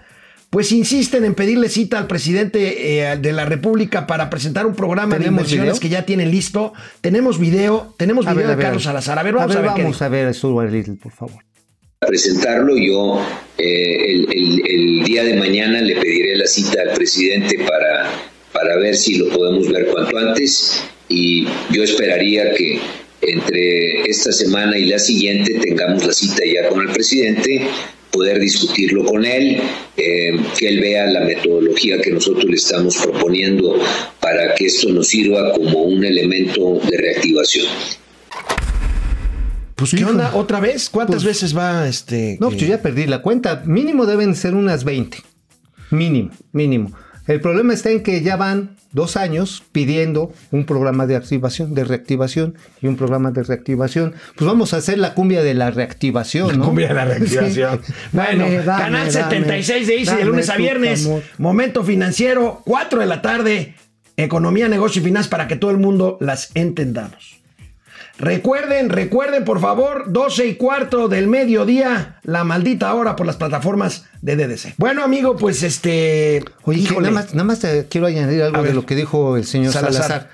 Pues 0.49 0.71
insisten 0.71 1.25
en 1.25 1.35
pedirle 1.35 1.67
cita 1.69 1.99
al 1.99 2.07
presidente 2.07 3.01
eh, 3.11 3.17
de 3.17 3.33
la 3.33 3.45
República 3.45 4.07
para 4.07 4.29
presentar 4.29 4.65
un 4.65 4.75
programa 4.75 5.15
de 5.15 5.19
¿Tenemos 5.19 5.39
inversiones 5.41 5.65
video? 5.73 5.81
que 5.81 5.89
ya 5.89 6.05
tienen 6.05 6.31
listo. 6.31 6.73
Tenemos 7.01 7.37
video, 7.39 7.93
tenemos 7.97 8.25
A 8.27 8.31
video 8.31 8.43
ver, 8.43 8.45
a 8.47 8.49
de 8.51 8.55
ver. 8.55 8.65
Carlos 8.65 8.83
Salazar. 8.83 9.19
A 9.19 9.23
ver, 9.23 9.33
vamos 9.33 9.55
a 9.55 9.61
ver, 9.61 9.71
qué 9.75 9.81
vamos 9.81 9.95
dijo. 9.97 10.05
a 10.05 10.09
ver, 10.09 10.33
Stuart 10.33 10.71
Little, 10.71 10.95
por 10.95 11.11
favor. 11.11 11.43
presentarlo. 11.99 12.77
Yo 12.77 13.21
eh, 13.57 14.05
el, 14.13 14.27
el- 14.31 14.63
el 14.99 15.03
día 15.03 15.23
de 15.25 15.33
mañana 15.35 15.81
le 15.81 15.95
pediré 15.97 16.37
la 16.37 16.47
cita 16.47 16.81
al 16.81 16.93
presidente 16.93 17.57
para, 17.67 18.09
para 18.53 18.77
ver 18.77 18.95
si 18.95 19.17
lo 19.17 19.27
podemos 19.29 19.67
ver 19.69 19.87
cuanto 19.87 20.17
antes 20.17 20.81
y 21.09 21.45
yo 21.71 21.83
esperaría 21.83 22.53
que 22.53 22.79
entre 23.21 24.09
esta 24.09 24.31
semana 24.31 24.77
y 24.77 24.85
la 24.85 24.99
siguiente 24.99 25.55
tengamos 25.55 26.05
la 26.05 26.13
cita 26.13 26.43
ya 26.45 26.69
con 26.69 26.81
el 26.87 26.93
presidente, 26.93 27.67
poder 28.11 28.39
discutirlo 28.39 29.03
con 29.05 29.25
él, 29.25 29.61
eh, 29.97 30.39
que 30.57 30.67
él 30.69 30.79
vea 30.79 31.05
la 31.07 31.21
metodología 31.21 31.99
que 32.01 32.11
nosotros 32.11 32.45
le 32.45 32.55
estamos 32.55 32.95
proponiendo 32.97 33.77
para 34.19 34.55
que 34.55 34.65
esto 34.67 34.89
nos 34.89 35.07
sirva 35.07 35.51
como 35.53 35.83
un 35.83 36.03
elemento 36.03 36.79
de 36.89 36.97
reactivación. 36.97 37.65
Pues, 39.75 39.91
¿qué 39.95 40.03
onda? 40.05 40.31
¿Otra 40.35 40.59
vez? 40.59 40.89
¿Cuántas 40.89 41.17
Pues- 41.23 41.25
veces 41.25 41.55
va 41.55 41.87
este? 41.87 42.37
No, 42.39 42.49
que- 42.49 42.55
pues 42.55 42.61
yo 42.61 42.75
ya 42.75 42.81
perdí 42.81 43.05
la 43.05 43.21
cuenta. 43.21 43.61
Mínimo 43.65 44.05
deben 44.07 44.35
ser 44.35 44.55
unas 44.55 44.83
20. 44.83 45.19
Mínimo, 45.91 46.31
mínimo. 46.51 46.91
El 47.27 47.41
problema 47.41 47.73
está 47.73 47.91
en 47.91 48.03
que 48.03 48.21
ya 48.21 48.35
van 48.37 48.77
dos 48.93 49.17
años 49.17 49.63
pidiendo 49.71 50.33
un 50.51 50.65
programa 50.65 51.05
de 51.05 51.15
activación, 51.15 51.73
de 51.75 51.83
reactivación 51.83 52.55
y 52.81 52.87
un 52.87 52.95
programa 52.95 53.31
de 53.31 53.43
reactivación. 53.43 54.15
Pues 54.35 54.47
vamos 54.47 54.73
a 54.73 54.77
hacer 54.77 54.97
la 54.97 55.13
cumbia 55.13 55.43
de 55.43 55.53
la 55.53 55.69
reactivación, 55.71 56.57
¿no? 56.57 56.65
Cumbia 56.65 56.87
de 56.87 56.93
la 56.93 57.05
reactivación. 57.13 57.81
Sí. 57.83 57.93
Bueno, 58.13 58.45
Dame, 58.45 58.63
dame, 58.63 58.83
Canal 58.83 59.11
dame, 59.11 59.11
76 59.11 59.87
de 59.87 59.95
Easy 59.99 60.15
de 60.15 60.25
lunes 60.25 60.49
a 60.49 60.57
viernes. 60.57 61.05
amor. 61.05 61.21
Momento 61.37 61.83
financiero, 61.83 62.61
4 62.65 62.99
de 62.99 63.05
la 63.05 63.21
tarde. 63.21 63.75
Economía, 64.15 64.67
negocio 64.67 65.01
y 65.01 65.05
finanzas 65.05 65.29
para 65.29 65.47
que 65.47 65.57
todo 65.57 65.69
el 65.71 65.77
mundo 65.77 66.17
las 66.21 66.49
entendamos. 66.55 67.36
Recuerden, 68.19 68.89
recuerden 68.89 69.43
por 69.45 69.59
favor, 69.59 70.05
12 70.11 70.47
y 70.47 70.55
cuarto 70.55 71.07
del 71.07 71.27
mediodía, 71.27 72.19
la 72.23 72.43
maldita 72.43 72.93
hora 72.95 73.15
por 73.15 73.27
las 73.27 73.35
plataformas 73.35 74.05
de 74.21 74.35
DDC. 74.35 74.73
Bueno, 74.77 75.03
amigo, 75.03 75.35
pues 75.37 75.61
este. 75.61 76.43
Oye, 76.63 76.81
híjole. 76.81 77.01
nada 77.11 77.11
más, 77.11 77.33
nada 77.35 77.43
más 77.43 77.59
te 77.59 77.85
quiero 77.87 78.07
añadir 78.07 78.41
algo 78.41 78.57
A 78.57 78.61
de 78.61 78.67
ver. 78.67 78.75
lo 78.75 78.85
que 78.87 78.95
dijo 78.95 79.37
el 79.37 79.45
señor 79.45 79.71
Salazar. 79.71 80.03
Salazar. 80.03 80.29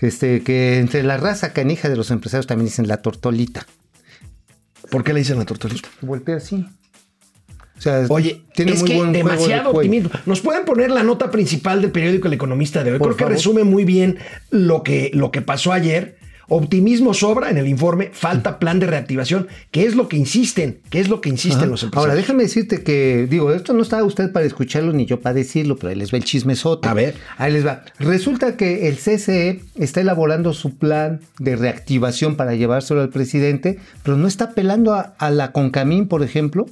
Este, 0.00 0.42
que 0.42 0.78
entre 0.78 1.02
la 1.02 1.16
raza 1.16 1.52
canija 1.52 1.88
de 1.88 1.96
los 1.96 2.10
empresarios 2.12 2.46
también 2.46 2.66
dicen 2.66 2.86
la 2.86 2.98
tortolita. 2.98 3.66
¿Por 4.90 5.02
qué 5.02 5.12
le 5.12 5.20
dicen 5.20 5.38
la 5.38 5.44
tortolita? 5.44 5.88
Voltea 6.02 6.36
así. 6.36 6.66
O 7.76 7.80
sea, 7.80 8.04
Oye, 8.10 8.42
tiene 8.54 8.72
es 8.72 8.80
muy 8.80 8.90
que 8.90 8.96
buen 8.96 9.12
de 9.12 9.18
demasiado 9.18 9.72
cuello. 9.72 9.90
optimismo. 9.90 10.10
¿Nos 10.26 10.40
pueden 10.40 10.64
poner 10.64 10.90
la 10.90 11.02
nota 11.02 11.30
principal 11.32 11.80
del 11.82 11.90
periódico 11.90 12.28
El 12.28 12.34
Economista 12.34 12.84
de 12.84 12.92
hoy? 12.92 12.98
Por 12.98 13.08
Creo 13.08 13.16
que 13.16 13.24
favor. 13.24 13.36
resume 13.36 13.64
muy 13.64 13.84
bien 13.84 14.18
lo 14.50 14.82
que, 14.84 15.10
lo 15.14 15.32
que 15.32 15.42
pasó 15.42 15.72
ayer. 15.72 16.16
Optimismo 16.48 17.14
sobra 17.14 17.50
en 17.50 17.58
el 17.58 17.66
informe, 17.66 18.10
falta 18.12 18.58
plan 18.58 18.78
de 18.80 18.86
reactivación, 18.86 19.48
que 19.70 19.86
es 19.86 19.94
lo 19.94 20.08
que 20.08 20.16
insisten, 20.16 20.80
que 20.90 21.00
es 21.00 21.08
lo 21.08 21.20
que 21.20 21.28
insisten 21.28 21.62
Ajá. 21.62 21.70
los 21.70 21.82
empresarios. 21.82 22.10
Ahora, 22.10 22.20
déjame 22.20 22.42
decirte 22.44 22.82
que, 22.82 23.26
digo, 23.28 23.52
esto 23.52 23.72
no 23.72 23.82
está 23.82 24.02
usted 24.04 24.32
para 24.32 24.46
escucharlo 24.46 24.92
ni 24.92 25.06
yo 25.06 25.20
para 25.20 25.34
decirlo, 25.34 25.76
pero 25.76 25.90
ahí 25.90 25.96
les 25.96 26.12
va 26.12 26.18
el 26.18 26.24
chismesote. 26.24 26.88
A 26.88 26.94
ver. 26.94 27.14
Ahí 27.36 27.52
les 27.52 27.66
va. 27.66 27.82
Resulta 27.98 28.56
que 28.56 28.88
el 28.88 28.96
CCE 28.96 29.60
está 29.76 30.00
elaborando 30.00 30.52
su 30.52 30.76
plan 30.76 31.20
de 31.38 31.56
reactivación 31.56 32.36
para 32.36 32.54
llevárselo 32.54 33.00
al 33.00 33.10
presidente, 33.10 33.78
pero 34.02 34.16
no 34.16 34.26
está 34.26 34.44
apelando 34.44 34.94
a, 34.94 35.14
a 35.18 35.30
la 35.30 35.52
Concamín, 35.52 36.08
por 36.08 36.22
ejemplo, 36.22 36.66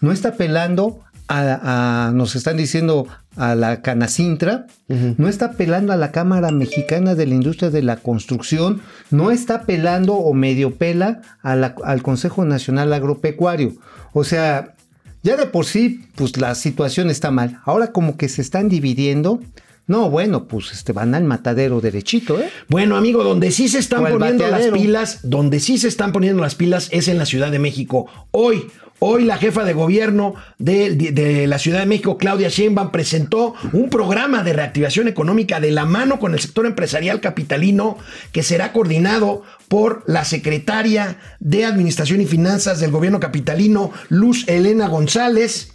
no 0.00 0.12
está 0.12 0.30
apelando 0.30 1.00
a, 1.28 2.06
a- 2.08 2.12
nos 2.12 2.34
están 2.36 2.56
diciendo, 2.56 3.06
a 3.36 3.54
la 3.54 3.82
Canacintra, 3.82 4.66
no 4.88 5.28
está 5.28 5.46
apelando 5.46 5.92
a 5.92 5.96
la 5.96 6.10
Cámara 6.10 6.50
Mexicana 6.50 7.14
de 7.14 7.26
la 7.26 7.34
Industria 7.34 7.70
de 7.70 7.82
la 7.82 7.96
Construcción, 7.96 8.80
no 9.10 9.30
está 9.30 9.56
apelando 9.56 10.14
o 10.14 10.34
medio 10.34 10.74
pela 10.74 11.20
a 11.42 11.54
la- 11.54 11.74
al 11.84 12.02
Consejo 12.02 12.44
Nacional 12.44 12.92
Agropecuario. 12.92 13.74
O 14.12 14.24
sea, 14.24 14.74
ya 15.22 15.36
de 15.36 15.46
por 15.46 15.66
sí, 15.66 16.04
pues 16.16 16.36
la 16.38 16.54
situación 16.54 17.10
está 17.10 17.30
mal. 17.30 17.60
Ahora 17.64 17.92
como 17.92 18.16
que 18.16 18.28
se 18.28 18.40
están 18.42 18.68
dividiendo. 18.68 19.40
No, 19.88 20.10
bueno, 20.10 20.46
pues 20.46 20.70
este 20.72 20.92
van 20.92 21.14
al 21.14 21.24
matadero 21.24 21.80
derechito, 21.80 22.38
¿eh? 22.40 22.48
Bueno, 22.68 22.96
amigo, 22.96 23.24
donde 23.24 23.50
sí 23.50 23.68
se 23.68 23.78
están 23.78 24.02
poniendo 24.18 24.44
las 24.52 24.60
pilas, 24.82 25.18
donde 25.24 25.58
sí 25.60 25.78
se 25.78 25.88
están 25.88 26.12
poniendo 26.12 26.42
las 26.42 26.54
pilas 26.54 26.88
es 26.92 27.08
en 27.08 27.18
la 27.18 27.26
Ciudad 27.26 27.50
de 27.50 27.58
México. 27.58 28.06
Hoy, 28.30 28.66
hoy 28.98 29.24
la 29.24 29.38
jefa 29.38 29.64
de 29.64 29.72
gobierno 29.72 30.34
de, 30.58 30.94
de- 30.94 31.12
de 31.12 31.46
la 31.46 31.58
Ciudad 31.58 31.80
de 31.80 31.86
México, 31.86 32.18
Claudia 32.18 32.50
Sheinbaum, 32.50 32.90
presentó 32.90 33.54
un 33.72 33.88
programa 33.88 34.42
de 34.42 34.52
reactivación 34.52 35.08
económica 35.08 35.58
de 35.58 35.70
la 35.70 35.86
mano 35.86 36.18
con 36.18 36.34
el 36.34 36.40
sector 36.40 36.66
empresarial 36.66 37.20
capitalino 37.22 37.96
que 38.32 38.42
será 38.42 38.72
coordinado 38.74 39.42
por 39.68 40.02
la 40.06 40.24
secretaria 40.26 41.16
de 41.40 41.64
Administración 41.64 42.20
y 42.20 42.26
Finanzas 42.26 42.78
del 42.80 42.90
gobierno 42.90 43.20
capitalino, 43.20 43.90
Luz 44.10 44.44
Elena 44.48 44.86
González. 44.88 45.72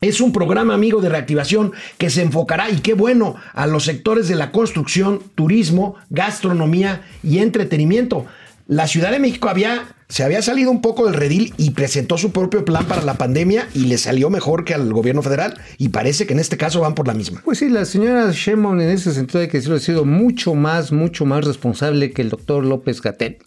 Es 0.00 0.20
un 0.20 0.32
programa 0.32 0.74
amigo 0.74 1.00
de 1.00 1.08
reactivación 1.08 1.72
que 1.98 2.08
se 2.08 2.22
enfocará, 2.22 2.70
y 2.70 2.76
qué 2.76 2.94
bueno, 2.94 3.34
a 3.52 3.66
los 3.66 3.84
sectores 3.84 4.28
de 4.28 4.36
la 4.36 4.52
construcción, 4.52 5.20
turismo, 5.34 5.96
gastronomía 6.08 7.02
y 7.24 7.38
entretenimiento. 7.38 8.24
la 8.68 8.86
Ciudad 8.86 9.10
de 9.10 9.18
México 9.18 9.48
había, 9.48 9.96
se 10.08 10.22
había 10.22 10.40
salido 10.40 10.70
un 10.70 10.82
poco 10.82 11.06
del 11.06 11.14
redil 11.14 11.52
y 11.56 11.70
presentó 11.70 12.16
su 12.16 12.30
propio 12.30 12.64
plan 12.64 12.86
para 12.86 13.02
la 13.02 13.14
pandemia 13.14 13.66
y 13.74 13.86
le 13.86 13.98
salió 13.98 14.30
mejor 14.30 14.64
que 14.64 14.72
al 14.74 14.92
gobierno 14.92 15.22
federal 15.22 15.58
y 15.78 15.88
parece 15.88 16.26
que 16.28 16.34
en 16.34 16.38
este 16.38 16.56
caso 16.56 16.82
van 16.82 16.94
por 16.94 17.08
la 17.08 17.14
misma. 17.14 17.40
Pues 17.44 17.58
sí, 17.58 17.68
la 17.68 17.84
señora 17.84 18.30
Sheinbaum 18.30 18.80
en 18.80 18.90
ese 18.90 19.12
sentido 19.12 19.40
hay 19.40 19.48
que 19.48 19.56
decirlo, 19.56 19.78
ha 19.78 19.80
sido 19.80 20.04
mucho 20.04 20.54
más, 20.54 20.92
mucho 20.92 21.24
más 21.24 21.44
responsable 21.44 22.12
que 22.12 22.22
el 22.22 22.28
doctor 22.28 22.64
López 22.64 23.02
Gatel. 23.02 23.38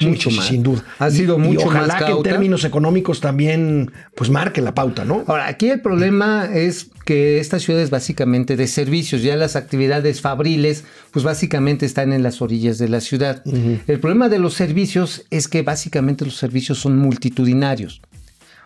Mucho 0.00 0.30
más. 0.30 0.46
Sin 0.46 0.62
duda. 0.62 0.82
Ha 0.98 1.10
sido 1.10 1.38
Y- 1.38 1.42
y 1.42 1.48
mucho 1.48 1.66
ojalá 1.66 1.86
más 1.94 2.02
que 2.04 2.12
en 2.12 2.22
términos 2.22 2.64
económicos 2.64 3.20
también 3.20 3.92
pues 4.14 4.30
marque 4.30 4.60
la 4.60 4.74
pauta, 4.74 5.04
¿no? 5.04 5.24
Ahora, 5.26 5.46
aquí 5.46 5.68
el 5.68 5.80
problema 5.80 6.48
es 6.52 6.88
que 7.04 7.38
esta 7.40 7.58
ciudad 7.58 7.80
es 7.82 7.90
básicamente 7.90 8.56
de 8.56 8.66
servicios. 8.66 9.22
Ya 9.22 9.36
las 9.36 9.56
actividades 9.56 10.20
fabriles, 10.20 10.84
pues 11.10 11.24
básicamente 11.24 11.84
están 11.86 12.12
en 12.12 12.22
las 12.22 12.40
orillas 12.40 12.78
de 12.78 12.88
la 12.88 13.00
ciudad. 13.00 13.42
El 13.86 13.98
problema 14.00 14.28
de 14.28 14.38
los 14.38 14.54
servicios 14.54 15.24
es 15.30 15.48
que 15.48 15.62
básicamente 15.62 16.24
los 16.24 16.36
servicios 16.36 16.78
son 16.78 16.96
multitudinarios. 16.98 18.00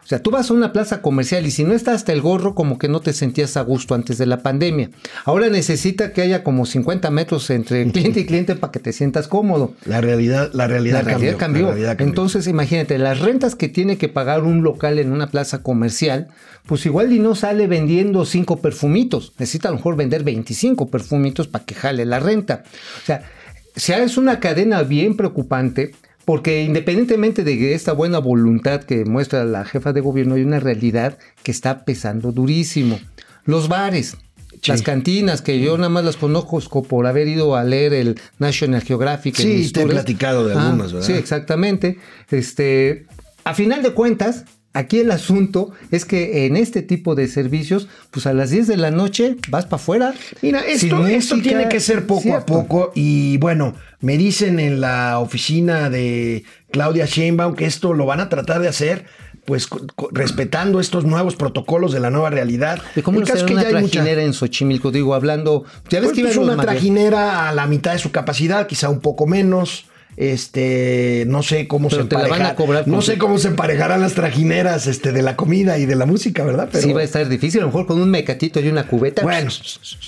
O 0.04 0.06
sea, 0.06 0.22
tú 0.22 0.30
vas 0.30 0.50
a 0.50 0.54
una 0.54 0.72
plaza 0.72 1.00
comercial 1.00 1.46
y 1.46 1.50
si 1.50 1.64
no 1.64 1.72
está 1.72 1.92
hasta 1.92 2.12
el 2.12 2.20
gorro, 2.20 2.54
como 2.54 2.78
que 2.78 2.88
no 2.88 3.00
te 3.00 3.14
sentías 3.14 3.56
a 3.56 3.62
gusto 3.62 3.94
antes 3.94 4.18
de 4.18 4.26
la 4.26 4.42
pandemia. 4.42 4.90
Ahora 5.24 5.48
necesita 5.48 6.12
que 6.12 6.20
haya 6.20 6.44
como 6.44 6.66
50 6.66 7.10
metros 7.10 7.48
entre 7.48 7.90
cliente 7.90 8.20
y 8.20 8.26
cliente 8.26 8.54
para 8.54 8.70
que 8.70 8.80
te 8.80 8.92
sientas 8.92 9.28
cómodo. 9.28 9.74
La 9.86 10.02
realidad, 10.02 10.50
la 10.52 10.66
realidad, 10.66 10.98
La 10.98 11.02
realidad 11.02 11.36
cambió. 11.38 11.62
La 11.62 11.68
realidad 11.68 11.96
cambió. 11.96 12.06
Entonces, 12.06 12.46
imagínate, 12.46 12.98
las 12.98 13.20
rentas 13.20 13.54
que 13.54 13.68
tiene 13.68 13.96
que 13.96 14.08
pagar 14.08 14.42
un 14.42 14.62
local 14.62 14.98
en 14.98 15.10
una 15.10 15.28
plaza 15.28 15.62
comercial, 15.62 16.28
pues 16.66 16.84
igual 16.84 17.10
y 17.12 17.18
no 17.18 17.34
sale 17.34 17.66
vendiendo 17.66 18.26
cinco 18.26 18.60
perfumitos. 18.60 19.32
Necesita 19.38 19.68
a 19.68 19.70
lo 19.70 19.78
mejor 19.78 19.96
vender 19.96 20.22
25 20.22 20.90
perfumitos 20.90 21.48
para 21.48 21.64
que 21.64 21.74
jale 21.74 22.04
la 22.04 22.20
renta. 22.20 22.64
O 23.02 23.06
sea, 23.06 23.22
si 23.74 23.92
es 23.92 24.18
una 24.18 24.38
cadena 24.38 24.82
bien 24.82 25.16
preocupante, 25.16 25.92
porque 26.24 26.62
independientemente 26.62 27.44
de 27.44 27.74
esta 27.74 27.92
buena 27.92 28.18
voluntad 28.18 28.82
que 28.82 29.04
muestra 29.04 29.44
la 29.44 29.64
jefa 29.64 29.92
de 29.92 30.00
gobierno, 30.00 30.34
hay 30.34 30.42
una 30.42 30.60
realidad 30.60 31.18
que 31.42 31.50
está 31.50 31.84
pesando 31.84 32.32
durísimo. 32.32 32.98
Los 33.44 33.68
bares. 33.68 34.16
Las 34.66 34.80
cantinas, 34.80 35.42
que 35.42 35.60
yo 35.60 35.76
nada 35.76 35.90
más 35.90 36.06
las 36.06 36.16
conozco 36.16 36.82
por 36.82 37.06
haber 37.06 37.28
ido 37.28 37.54
a 37.54 37.64
leer 37.64 37.92
el 37.92 38.18
National 38.38 38.80
Geographic. 38.82 39.34
Sí, 39.36 39.70
te 39.70 39.82
he 39.82 39.86
platicado 39.86 40.46
de 40.48 40.54
Ah, 40.54 40.68
algunas, 40.68 40.92
¿verdad? 40.92 41.06
Sí, 41.06 41.12
exactamente. 41.12 41.98
Este, 42.30 43.04
a 43.44 43.52
final 43.52 43.82
de 43.82 43.90
cuentas, 43.90 44.46
aquí 44.74 44.98
el 44.98 45.10
asunto 45.10 45.70
es 45.90 46.04
que 46.04 46.44
en 46.46 46.56
este 46.56 46.82
tipo 46.82 47.14
de 47.14 47.26
servicios, 47.28 47.88
pues 48.10 48.26
a 48.26 48.32
las 48.34 48.50
10 48.50 48.66
de 48.66 48.76
la 48.76 48.90
noche 48.90 49.36
vas 49.48 49.64
para 49.64 49.76
afuera. 49.82 50.14
Mira, 50.42 50.60
esto, 50.60 51.02
tiene 51.42 51.68
que 51.68 51.80
ser 51.80 52.06
poco 52.06 52.20
Cierto. 52.22 52.40
a 52.40 52.46
poco 52.62 52.92
y 52.94 53.38
bueno, 53.38 53.74
me 54.00 54.18
dicen 54.18 54.60
en 54.60 54.80
la 54.80 55.18
oficina 55.20 55.88
de 55.88 56.44
Claudia 56.70 57.06
Sheinbaum 57.06 57.54
que 57.54 57.64
esto 57.64 57.94
lo 57.94 58.04
van 58.04 58.20
a 58.20 58.28
tratar 58.28 58.60
de 58.60 58.68
hacer 58.68 59.06
pues 59.46 59.68
respetando 60.12 60.80
estos 60.80 61.04
nuevos 61.04 61.36
protocolos 61.36 61.92
de 61.92 62.00
la 62.00 62.08
nueva 62.10 62.30
realidad. 62.30 62.80
¿Y 62.96 63.02
cómo 63.02 63.18
El 63.20 63.26
caso 63.26 63.40
es 63.40 63.44
que 63.44 63.52
una 63.52 63.62
ya 63.62 63.68
hay 63.68 63.74
mucha- 63.74 63.92
trajinera 64.00 64.22
en 64.22 64.32
Xochimilco? 64.32 64.90
Digo, 64.90 65.14
hablando... 65.14 65.64
Ya 65.90 66.00
ves 66.00 66.10
Pues, 66.10 66.16
que 66.16 66.22
pues, 66.24 66.36
una 66.38 66.56
trajinera 66.56 67.48
a 67.48 67.52
la 67.52 67.66
mitad 67.66 67.92
de 67.92 67.98
su 67.98 68.10
capacidad, 68.10 68.66
quizá 68.66 68.88
un 68.88 69.00
poco 69.00 69.26
menos. 69.26 69.84
Este, 70.16 71.24
no 71.26 71.42
sé 71.42 71.66
cómo 71.66 71.88
Pero 71.88 72.02
se 72.02 72.08
te 72.08 72.16
la 72.16 72.28
van 72.28 72.42
a 72.42 72.54
cobrar 72.54 72.86
No 72.86 73.02
sé 73.02 73.18
cómo 73.18 73.38
se 73.38 73.48
emparejarán 73.48 74.00
las 74.00 74.14
trajineras 74.14 74.86
este, 74.86 75.10
de 75.10 75.22
la 75.22 75.34
comida 75.36 75.78
y 75.78 75.86
de 75.86 75.96
la 75.96 76.06
música, 76.06 76.44
¿verdad? 76.44 76.68
Pero 76.70 76.86
Sí 76.86 76.92
va 76.92 77.00
a 77.00 77.04
estar 77.04 77.28
difícil, 77.28 77.60
a 77.60 77.62
lo 77.62 77.68
mejor 77.68 77.86
con 77.86 78.00
un 78.00 78.10
mecatito 78.10 78.60
y 78.60 78.68
una 78.68 78.86
cubeta. 78.86 79.22
bueno, 79.22 79.50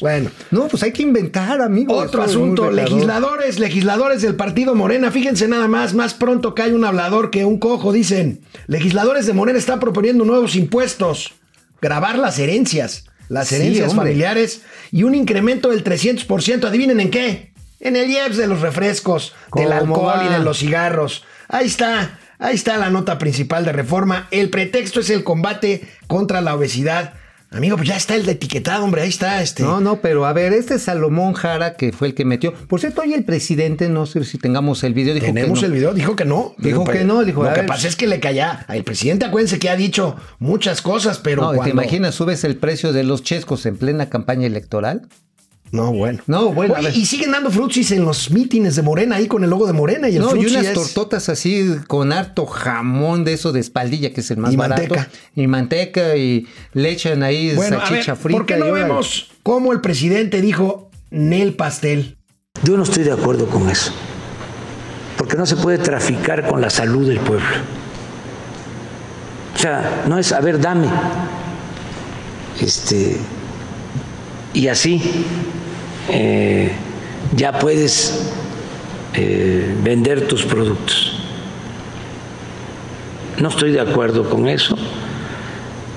bueno. 0.00 0.30
No, 0.50 0.68
pues 0.68 0.82
hay 0.82 0.92
que 0.92 1.02
inventar, 1.02 1.60
amigo. 1.60 1.96
Otro 1.96 2.22
asunto, 2.22 2.70
legisladores, 2.70 3.58
legisladores 3.58 4.22
del 4.22 4.36
partido 4.36 4.74
Morena, 4.74 5.10
fíjense 5.10 5.48
nada 5.48 5.68
más, 5.68 5.94
más 5.94 6.14
pronto 6.14 6.54
cae 6.54 6.72
un 6.72 6.84
hablador 6.84 7.30
que 7.30 7.44
un 7.44 7.58
cojo, 7.58 7.92
dicen, 7.92 8.40
legisladores 8.66 9.26
de 9.26 9.32
Morena 9.32 9.58
están 9.58 9.80
proponiendo 9.80 10.24
nuevos 10.24 10.54
impuestos, 10.56 11.34
grabar 11.80 12.18
las 12.18 12.38
herencias, 12.38 13.06
las 13.28 13.50
herencias 13.52 13.94
familiares 13.94 14.62
y 14.92 15.02
un 15.02 15.14
incremento 15.14 15.70
del 15.70 15.82
300%, 15.82 16.64
adivinen 16.64 17.00
en 17.00 17.10
qué, 17.10 17.52
en 17.80 17.96
el 17.96 18.10
IEPS 18.10 18.36
de 18.36 18.46
los 18.46 18.60
refrescos, 18.60 19.34
del 19.54 19.66
¿Cómo 19.68 19.74
alcohol 19.74 20.20
y 20.26 20.32
de 20.32 20.38
los 20.40 20.58
cigarros. 20.58 21.24
Ahí 21.48 21.66
está, 21.66 22.18
ahí 22.38 22.54
está 22.54 22.76
la 22.76 22.90
nota 22.90 23.18
principal 23.18 23.64
de 23.64 23.72
reforma, 23.72 24.28
el 24.30 24.50
pretexto 24.50 25.00
es 25.00 25.10
el 25.10 25.24
combate 25.24 25.86
contra 26.06 26.40
la 26.40 26.54
obesidad. 26.54 27.14
Amigo, 27.52 27.76
pues 27.76 27.88
ya 27.88 27.96
está 27.96 28.16
el 28.16 28.26
de 28.26 28.32
etiquetado, 28.32 28.84
hombre, 28.84 29.02
ahí 29.02 29.08
está 29.08 29.40
este. 29.40 29.62
No, 29.62 29.80
no, 29.80 30.00
pero 30.00 30.26
a 30.26 30.32
ver, 30.32 30.52
este 30.52 30.80
Salomón 30.80 31.32
Jara, 31.32 31.74
que 31.76 31.92
fue 31.92 32.08
el 32.08 32.14
que 32.14 32.24
metió. 32.24 32.52
Por 32.52 32.80
cierto, 32.80 33.02
hoy 33.02 33.14
el 33.14 33.24
presidente, 33.24 33.88
no 33.88 34.04
sé 34.04 34.24
si 34.24 34.36
tengamos 34.36 34.82
el 34.82 34.94
video, 34.94 35.14
dijo 35.14 35.26
Tenemos 35.26 35.60
que 35.60 35.62
no. 35.62 35.66
el 35.66 35.72
video, 35.72 35.94
dijo 35.94 36.16
que 36.16 36.24
no. 36.24 36.54
Dijo 36.58 36.84
que 36.84 37.04
no, 37.04 37.22
dijo, 37.24 37.44
Lo 37.44 37.50
a 37.50 37.54
que 37.54 37.60
ver. 37.60 37.68
pasa 37.68 37.86
es 37.86 37.94
que 37.94 38.08
le 38.08 38.18
calla. 38.18 38.66
El 38.68 38.82
presidente, 38.82 39.26
acuérdense 39.26 39.60
que 39.60 39.70
ha 39.70 39.76
dicho 39.76 40.16
muchas 40.40 40.82
cosas, 40.82 41.18
pero 41.18 41.42
No, 41.42 41.50
¿te 41.50 41.56
cuando- 41.58 41.72
imaginas, 41.74 42.16
subes 42.16 42.42
el 42.42 42.56
precio 42.56 42.92
de 42.92 43.04
los 43.04 43.22
chescos 43.22 43.64
en 43.64 43.76
plena 43.76 44.10
campaña 44.10 44.46
electoral? 44.48 45.06
No, 45.72 45.92
bueno. 45.92 46.20
No, 46.26 46.52
bueno, 46.52 46.74
Oye, 46.78 46.90
y 46.94 47.04
siguen 47.06 47.32
dando 47.32 47.50
frutsis 47.50 47.90
en 47.90 48.04
los 48.04 48.30
mítines 48.30 48.76
de 48.76 48.82
Morena 48.82 49.16
ahí 49.16 49.26
con 49.26 49.42
el 49.44 49.50
logo 49.50 49.66
de 49.66 49.72
Morena 49.72 50.08
y 50.08 50.16
el 50.16 50.22
No, 50.22 50.34
y 50.36 50.46
unas 50.46 50.64
es- 50.64 50.72
tortotas 50.74 51.28
así 51.28 51.74
con 51.88 52.12
harto 52.12 52.46
jamón 52.46 53.24
de 53.24 53.32
eso 53.34 53.52
de 53.52 53.60
espaldilla, 53.60 54.12
que 54.12 54.20
es 54.20 54.30
el 54.30 54.36
más 54.38 54.52
Y 54.52 54.56
barato. 54.56 54.82
manteca. 54.82 55.08
Y 55.34 55.46
manteca 55.48 56.16
y 56.16 56.46
le 56.72 56.90
echan 56.90 57.22
ahí 57.24 57.52
Bueno, 57.54 57.76
a 57.76 57.80
ver, 57.80 57.88
salchicha 57.88 58.14
frita. 58.16 58.38
¿por 58.38 58.46
qué 58.46 58.56
no 58.56 58.70
vemos 58.72 59.30
cómo 59.42 59.72
el 59.72 59.80
presidente 59.80 60.40
dijo 60.40 60.88
Nel 61.10 61.54
pastel? 61.54 62.16
Yo 62.62 62.76
no 62.76 62.84
estoy 62.84 63.02
de 63.04 63.12
acuerdo 63.12 63.46
con 63.48 63.68
eso, 63.68 63.92
porque 65.18 65.36
no 65.36 65.46
se 65.46 65.56
puede 65.56 65.78
traficar 65.78 66.46
con 66.48 66.60
la 66.60 66.70
salud 66.70 67.06
del 67.08 67.18
pueblo. 67.18 67.44
O 69.54 69.58
sea, 69.58 70.04
no 70.08 70.18
es, 70.18 70.32
a 70.32 70.40
ver, 70.40 70.60
dame. 70.60 70.86
Este, 72.60 73.16
y 74.54 74.68
así 74.68 75.02
eh, 76.08 76.72
ya 77.34 77.58
puedes 77.58 78.32
eh, 79.14 79.74
vender 79.82 80.28
tus 80.28 80.44
productos. 80.44 81.20
No 83.38 83.48
estoy 83.48 83.72
de 83.72 83.80
acuerdo 83.80 84.28
con 84.28 84.48
eso. 84.48 84.76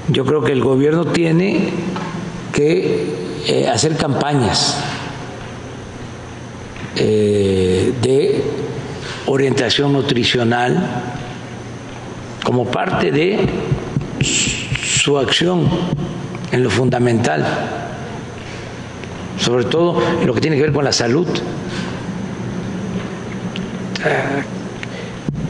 Yo 0.09 0.25
creo 0.25 0.43
que 0.43 0.51
el 0.51 0.61
gobierno 0.61 1.05
tiene 1.05 1.69
que 2.51 3.15
eh, 3.47 3.67
hacer 3.67 3.95
campañas 3.95 4.77
de 6.95 8.43
orientación 9.25 9.93
nutricional 9.93 10.83
como 12.43 12.65
parte 12.65 13.11
de 13.11 13.47
su 14.83 15.17
acción 15.17 15.69
en 16.51 16.63
lo 16.63 16.69
fundamental, 16.69 17.45
sobre 19.39 19.65
todo 19.65 20.01
en 20.21 20.27
lo 20.27 20.33
que 20.33 20.41
tiene 20.41 20.55
que 20.55 20.63
ver 20.63 20.73
con 20.73 20.83
la 20.83 20.91
salud, 20.91 21.27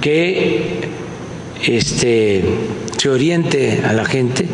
que 0.02 0.90
este, 1.66 2.44
se 2.98 3.10
oriente 3.10 3.84
a 3.86 3.94
la 3.94 4.06
gente 4.06 4.48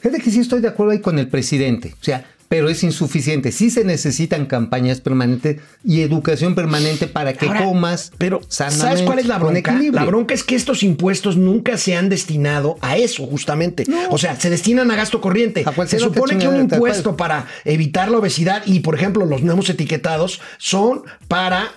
Fíjate 0.00 0.22
que 0.22 0.30
sí 0.30 0.40
estoy 0.40 0.60
de 0.60 0.68
acuerdo 0.68 0.92
ahí 0.92 1.00
con 1.00 1.18
el 1.18 1.28
presidente. 1.28 1.94
O 2.00 2.04
sea, 2.04 2.24
pero 2.48 2.68
es 2.68 2.82
insuficiente. 2.82 3.52
Sí 3.52 3.70
se 3.70 3.84
necesitan 3.84 4.46
campañas 4.46 5.00
permanentes 5.00 5.60
y 5.84 6.00
educación 6.00 6.54
permanente 6.54 7.06
para 7.06 7.34
que 7.34 7.46
Ahora, 7.46 7.64
comas 7.64 8.12
Pero, 8.18 8.40
¿sabes 8.48 9.02
cuál 9.02 9.18
es 9.18 9.26
la 9.26 9.38
bronca? 9.38 9.78
La 9.92 10.04
bronca 10.04 10.34
es 10.34 10.44
que 10.44 10.56
estos 10.56 10.82
impuestos 10.82 11.36
nunca 11.36 11.76
se 11.76 11.96
han 11.96 12.08
destinado 12.08 12.78
a 12.80 12.96
eso, 12.96 13.26
justamente. 13.26 13.84
O 14.10 14.18
sea, 14.18 14.38
se 14.40 14.50
destinan 14.50 14.90
a 14.90 14.96
gasto 14.96 15.20
corriente. 15.20 15.64
A 15.66 15.86
Se 15.86 15.98
supone 15.98 16.38
que 16.38 16.48
un 16.48 16.56
impuesto 16.56 17.16
para 17.16 17.46
evitar 17.64 18.10
la 18.10 18.18
obesidad 18.18 18.62
y, 18.66 18.80
por 18.80 18.94
ejemplo, 18.94 19.26
los 19.26 19.42
nuevos 19.42 19.68
etiquetados 19.68 20.40
son 20.56 21.02
para 21.28 21.72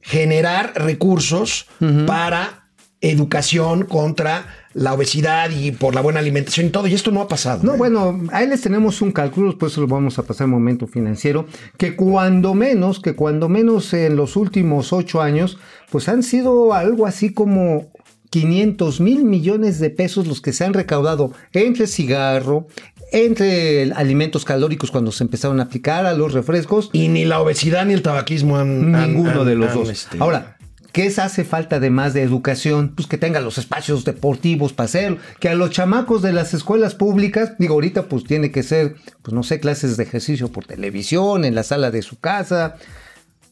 generar 0.00 0.72
recursos 0.76 1.66
para 2.06 2.68
educación 3.00 3.84
contra 3.84 4.63
la 4.74 4.92
obesidad 4.92 5.50
y 5.50 5.70
por 5.72 5.94
la 5.94 6.00
buena 6.00 6.20
alimentación 6.20 6.66
y 6.66 6.70
todo. 6.70 6.86
Y 6.86 6.94
esto 6.94 7.10
no 7.10 7.20
ha 7.22 7.28
pasado. 7.28 7.60
No, 7.62 7.74
¿eh? 7.74 7.78
bueno, 7.78 8.20
ahí 8.32 8.46
les 8.48 8.60
tenemos 8.60 9.00
un 9.02 9.12
cálculo, 9.12 9.56
pues 9.56 9.76
lo 9.76 9.86
vamos 9.86 10.18
a 10.18 10.24
pasar 10.24 10.44
al 10.46 10.50
momento 10.50 10.86
financiero, 10.86 11.46
que 11.78 11.94
cuando 11.96 12.54
menos, 12.54 13.00
que 13.00 13.14
cuando 13.14 13.48
menos 13.48 13.92
en 13.94 14.16
los 14.16 14.36
últimos 14.36 14.92
ocho 14.92 15.22
años, 15.22 15.58
pues 15.90 16.08
han 16.08 16.22
sido 16.22 16.74
algo 16.74 17.06
así 17.06 17.32
como 17.32 17.90
500 18.30 19.00
mil 19.00 19.24
millones 19.24 19.78
de 19.78 19.90
pesos 19.90 20.26
los 20.26 20.40
que 20.40 20.52
se 20.52 20.64
han 20.64 20.74
recaudado 20.74 21.32
entre 21.52 21.86
cigarro, 21.86 22.66
entre 23.12 23.92
alimentos 23.92 24.44
calóricos 24.44 24.90
cuando 24.90 25.12
se 25.12 25.22
empezaron 25.22 25.60
a 25.60 25.64
aplicar 25.64 26.04
a 26.04 26.14
los 26.14 26.32
refrescos, 26.32 26.90
Y 26.92 27.06
ni 27.08 27.24
la 27.24 27.38
obesidad 27.40 27.86
ni 27.86 27.92
el 27.94 28.02
tabaquismo 28.02 28.56
han. 28.56 28.92
han- 28.94 29.12
ninguno 29.14 29.42
han- 29.42 29.46
de 29.46 29.54
los 29.54 29.68
han, 29.70 29.74
dos. 29.78 29.88
este, 29.90 30.18
Ahora, 30.18 30.53
¿qué 30.94 31.10
se 31.10 31.20
hace 31.20 31.44
falta 31.44 31.76
además 31.76 32.14
de 32.14 32.22
educación? 32.22 32.92
Pues 32.94 33.08
que 33.08 33.18
tenga 33.18 33.40
los 33.40 33.58
espacios 33.58 34.04
deportivos 34.04 34.72
para 34.72 34.86
hacerlo, 34.86 35.18
que 35.40 35.50
a 35.50 35.54
los 35.54 35.70
chamacos 35.70 36.22
de 36.22 36.32
las 36.32 36.54
escuelas 36.54 36.94
públicas, 36.94 37.54
digo, 37.58 37.74
ahorita 37.74 38.04
pues 38.04 38.24
tiene 38.24 38.52
que 38.52 38.62
ser, 38.62 38.94
pues 39.20 39.34
no 39.34 39.42
sé, 39.42 39.58
clases 39.60 39.98
de 39.98 40.04
ejercicio 40.04 40.52
por 40.52 40.64
televisión, 40.64 41.44
en 41.44 41.56
la 41.56 41.64
sala 41.64 41.90
de 41.90 42.00
su 42.00 42.20
casa, 42.20 42.76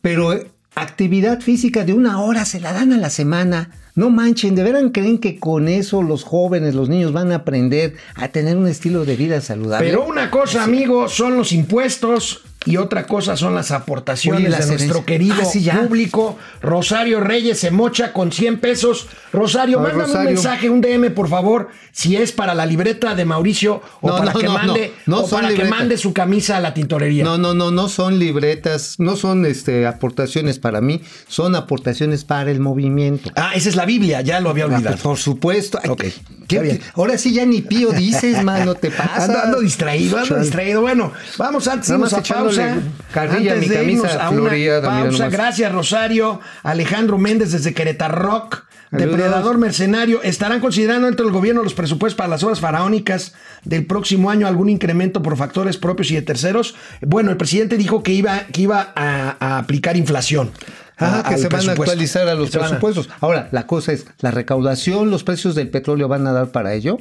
pero 0.01 0.33
eh, 0.33 0.47
actividad 0.77 1.41
física 1.41 1.85
de 1.85 1.93
una 1.93 2.21
hora 2.21 2.45
se 2.45 2.61
la 2.61 2.73
dan 2.73 2.93
a 2.93 2.97
la 2.97 3.11
semana. 3.11 3.71
No 3.97 4.09
manchen, 4.09 4.55
¿de 4.55 4.63
veras 4.63 4.85
creen 4.93 5.19
que 5.19 5.39
con 5.39 5.69
eso 5.69 6.01
los 6.01 6.23
jóvenes, 6.23 6.77
los 6.77 6.89
niños 6.89 7.13
van 7.13 7.33
a 7.33 7.37
aprender 7.37 7.97
a 8.15 8.29
tener 8.29 8.57
un 8.57 8.69
estilo 8.69 9.05
de 9.05 9.17
vida 9.17 9.41
saludable? 9.41 9.91
Pero 9.91 10.07
una 10.07 10.31
cosa, 10.31 10.63
amigo, 10.63 11.09
son 11.09 11.37
los 11.37 11.53
impuestos 11.53 12.43
y 12.65 12.77
otra 12.77 13.07
cosa 13.07 13.37
son 13.37 13.55
las 13.55 13.71
aportaciones 13.71 14.41
Oye, 14.43 14.49
las 14.51 14.69
de 14.69 14.77
nuestro 14.77 15.05
querido 15.05 15.35
Ah, 15.41 15.45
sí, 15.45 15.69
público. 15.69 16.39
Rosario 16.61 17.21
Reyes 17.21 17.59
se 17.59 17.71
mocha 17.71 18.13
con 18.13 18.31
100 18.33 18.61
pesos. 18.61 19.09
Rosario, 19.33 19.81
mándame 19.81 20.13
un 20.15 20.25
mensaje, 20.25 20.71
un 20.71 20.81
DM, 20.81 21.11
por 21.15 21.29
favor, 21.29 21.69
si 21.91 22.17
es 22.17 22.33
para 22.33 22.55
la 22.55 22.67
libreta 22.67 23.15
de 23.15 23.25
Mauricio 23.25 23.83
o 24.01 24.09
No, 24.11 24.17
para 24.19 24.33
no, 24.33 24.39
que 24.39 24.47
no, 24.47 24.53
mande 24.53 24.93
o 25.11 25.29
para 25.29 25.53
que 25.55 25.65
mande 25.65 25.97
su 25.97 26.13
camisa 26.13 26.57
a 26.57 26.61
la 26.61 26.73
tintorería. 26.75 27.25
No, 27.25 27.39
no, 27.39 27.55
no, 27.55 27.71
no 27.71 27.89
son 27.89 28.19
libretas, 28.19 28.97
no 28.99 29.17
son 29.17 29.45
este, 29.47 29.87
aportaciones 29.87 30.59
para 30.59 30.81
mí, 30.81 31.03
son 31.29 31.55
aportaciones 31.57 32.25
para 32.25 32.51
el 32.51 32.61
movimiento. 32.61 33.31
Ah, 33.37 33.53
esa 33.55 33.69
es 33.69 33.77
la 33.77 33.87
Biblia, 33.87 34.21
ya 34.21 34.41
lo 34.41 34.51
había 34.51 34.67
olvidado. 34.67 34.97
Por 34.99 35.19
supuesto. 35.19 35.79
Ok, 35.89 36.05
¿qué- 36.49 36.61
bien. 36.61 36.81
Ahora 36.95 37.19
sí 37.19 37.33
ya 37.33 37.45
ni 37.47 37.63
pío 37.63 37.91
dices, 37.93 38.43
mano, 38.45 38.75
te 38.75 38.91
pasa. 38.93 39.25
Ando, 39.25 39.39
ando 39.41 39.61
distraído, 39.61 40.19
ando 40.19 40.37
distraído. 40.39 40.81
Bueno, 40.83 41.13
vamos 41.39 41.67
antes 41.69 41.91
más 41.99 42.13
a 42.13 42.23
pausa. 42.57 42.83
carrilla 43.13 43.55
mi 43.57 43.69
de 43.69 43.85
irnos 43.93 44.15
a 44.15 44.31
una 44.31 44.51
pausa. 44.83 45.29
Gracias, 45.29 45.73
Rosario. 45.73 46.41
Alejandro 46.63 47.19
Méndez 47.19 47.53
desde 47.53 47.75
Querétaro 47.75 48.17
Rock. 48.17 48.65
Depredador 48.91 49.57
mercenario. 49.57 50.23
¿Estarán 50.23 50.61
considerando 50.61 51.07
dentro 51.07 51.25
del 51.25 51.33
gobierno 51.33 51.63
los 51.63 51.73
presupuestos 51.73 52.17
para 52.17 52.29
las 52.29 52.43
obras 52.43 52.61
faraónicas 52.61 53.33
del 53.65 53.87
próximo 53.87 54.31
año 54.31 54.47
algún 54.47 54.69
incremento 54.69 55.23
por 55.23 55.39
factores 55.39 55.79
propios 55.79 56.11
y 56.11 56.15
de 56.15 56.23
terceros? 56.23 56.75
Bueno, 57.01 57.31
el 57.31 57.39
presidente 57.39 57.79
dijo 57.79 58.03
que 58.03 58.13
iba, 58.13 58.41
que 58.53 58.61
iba 58.61 58.93
a, 58.95 59.37
a 59.41 59.59
aplicar 59.59 59.97
inflación. 59.97 60.51
Ah, 60.99 61.25
que 61.27 61.39
se 61.39 61.49
van 61.49 61.69
a 61.69 61.73
actualizar 61.73 62.29
a 62.29 62.35
los 62.35 62.51
presupuestos. 62.51 63.09
Ahora, 63.21 63.49
la 63.51 63.67
cosa 63.67 63.93
es, 63.93 64.07
¿la 64.21 64.31
recaudación, 64.31 65.11
los 65.11 65.25
precios 65.25 65.55
del 65.55 65.71
petróleo 65.71 66.07
van 66.07 66.27
a 66.27 66.33
dar 66.33 66.53
para 66.53 66.75
ello? 66.75 66.99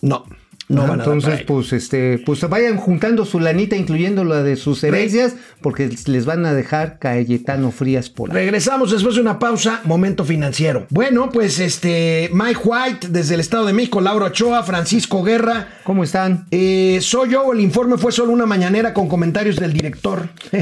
No, 0.00 0.24
no 0.68 0.82
Ah, 0.82 0.94
Entonces, 0.94 1.42
pues, 1.42 1.72
este, 1.72 2.18
pues 2.18 2.40
vayan 2.48 2.76
juntando 2.76 3.24
su 3.24 3.38
lanita, 3.38 3.76
incluyendo 3.76 4.24
la 4.24 4.42
de 4.42 4.56
sus 4.56 4.82
herencias, 4.82 5.36
porque 5.60 5.88
les 6.06 6.26
van 6.26 6.44
a 6.44 6.54
dejar 6.54 6.98
Cayetano 6.98 7.70
Frías 7.70 8.10
por 8.10 8.30
ahí. 8.30 8.34
Regresamos 8.34 8.90
después 8.90 9.14
de 9.14 9.20
una 9.20 9.38
pausa, 9.38 9.80
momento 9.84 10.24
financiero. 10.24 10.86
Bueno, 10.90 11.30
pues 11.30 11.60
este, 11.60 12.30
Mike 12.32 12.60
White 12.64 13.08
desde 13.10 13.34
el 13.34 13.40
Estado 13.40 13.66
de 13.66 13.72
México, 13.72 14.00
Laura 14.00 14.26
Ochoa, 14.26 14.62
Francisco 14.64 15.22
Guerra. 15.22 15.68
¿Cómo 15.84 16.02
están? 16.02 16.46
Eh, 16.50 16.98
soy 17.00 17.30
yo, 17.30 17.52
el 17.52 17.60
informe 17.60 17.96
fue 17.96 18.10
solo 18.10 18.32
una 18.32 18.46
mañanera 18.46 18.92
con 18.92 19.08
comentarios 19.08 19.56
del 19.56 19.72
director. 19.72 20.28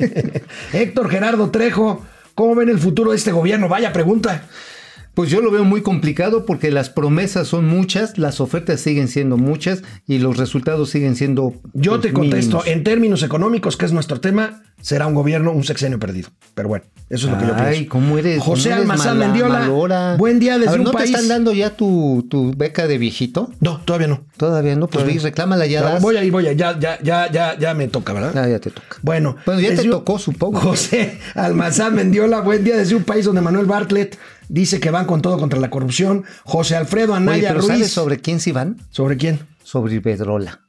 Héctor 0.72 1.10
Gerardo 1.10 1.50
Trejo, 1.50 2.06
¿cómo 2.34 2.54
ven 2.54 2.68
el 2.70 2.78
futuro 2.78 3.10
de 3.10 3.18
este 3.18 3.32
gobierno? 3.32 3.68
Vaya 3.68 3.92
pregunta. 3.92 4.44
Pues 5.14 5.28
yo 5.28 5.40
lo 5.40 5.50
veo 5.50 5.64
muy 5.64 5.82
complicado 5.82 6.46
porque 6.46 6.70
las 6.70 6.88
promesas 6.88 7.48
son 7.48 7.66
muchas, 7.66 8.16
las 8.16 8.40
ofertas 8.40 8.80
siguen 8.80 9.08
siendo 9.08 9.36
muchas 9.36 9.82
y 10.06 10.18
los 10.18 10.36
resultados 10.36 10.90
siguen 10.90 11.16
siendo. 11.16 11.54
Yo 11.74 11.92
pues, 11.92 12.02
te 12.02 12.12
contesto, 12.12 12.58
mínimos. 12.58 12.66
en 12.68 12.84
términos 12.84 13.22
económicos, 13.22 13.76
que 13.76 13.86
es 13.86 13.92
nuestro 13.92 14.20
tema, 14.20 14.62
será 14.80 15.06
un 15.08 15.14
gobierno, 15.14 15.50
un 15.52 15.64
sexenio 15.64 15.98
perdido. 15.98 16.30
Pero 16.54 16.68
bueno, 16.68 16.84
eso 17.10 17.26
es 17.26 17.32
lo 17.32 17.38
que 17.38 17.46
yo 17.48 17.54
Ay, 17.56 17.72
pienso. 17.72 17.90
¿cómo 17.90 18.18
eres? 18.18 18.38
José 18.40 18.70
cómo 18.70 18.76
eres 18.76 18.90
Almazán 18.90 19.18
mala- 19.18 19.26
Mendiola, 19.26 19.58
malora? 19.58 20.16
buen 20.16 20.38
día 20.38 20.54
desde 20.54 20.68
A 20.68 20.70
ver, 20.72 20.80
un 20.80 20.84
¿no 20.86 20.92
país. 20.92 21.10
te 21.10 21.16
están 21.16 21.28
dando 21.28 21.52
ya 21.52 21.70
tu, 21.76 22.26
tu 22.30 22.54
beca 22.56 22.86
de 22.86 22.96
viejito? 22.96 23.50
No, 23.60 23.80
todavía 23.84 24.06
no. 24.06 24.22
Todavía 24.36 24.76
no, 24.76 24.86
pues 24.86 25.12
y 25.12 25.18
reclámala 25.18 25.66
ya. 25.66 25.82
das. 25.82 26.00
Voy 26.00 26.16
a 26.16 26.24
ir, 26.24 26.30
voy 26.32 26.46
a 26.46 26.52
ya, 26.52 26.78
ya, 26.78 26.98
ya, 27.02 27.30
ya, 27.30 27.58
ya 27.58 27.74
me 27.74 27.88
toca, 27.88 28.12
¿verdad? 28.12 28.38
Ah, 28.38 28.48
ya 28.48 28.60
te 28.60 28.70
toca. 28.70 28.96
Bueno, 29.02 29.36
Bueno, 29.44 29.60
ya 29.60 29.74
te 29.74 29.82
un- 29.82 29.90
tocó, 29.90 30.18
supongo. 30.20 30.60
José 30.60 31.18
Almazán 31.34 31.96
Mendiola, 31.96 32.40
buen 32.40 32.62
día 32.64 32.76
desde 32.76 32.94
un 32.94 33.02
país 33.02 33.24
donde 33.24 33.40
Manuel 33.40 33.66
Bartlett 33.66 34.16
dice 34.50 34.80
que 34.80 34.90
van 34.90 35.06
con 35.06 35.22
todo 35.22 35.38
contra 35.38 35.58
la 35.58 35.70
corrupción. 35.70 36.24
José 36.44 36.76
Alfredo 36.76 37.12
Oye, 37.12 37.22
Anaya 37.22 37.48
pero 37.48 37.60
Ruiz. 37.60 37.68
¿sabes 37.72 37.90
sobre 37.92 38.20
quién 38.20 38.40
sí 38.40 38.52
van? 38.52 38.76
¿Sobre 38.90 39.16
quién? 39.16 39.40
Sobre 39.62 39.94
Iberdrola. 39.94 40.60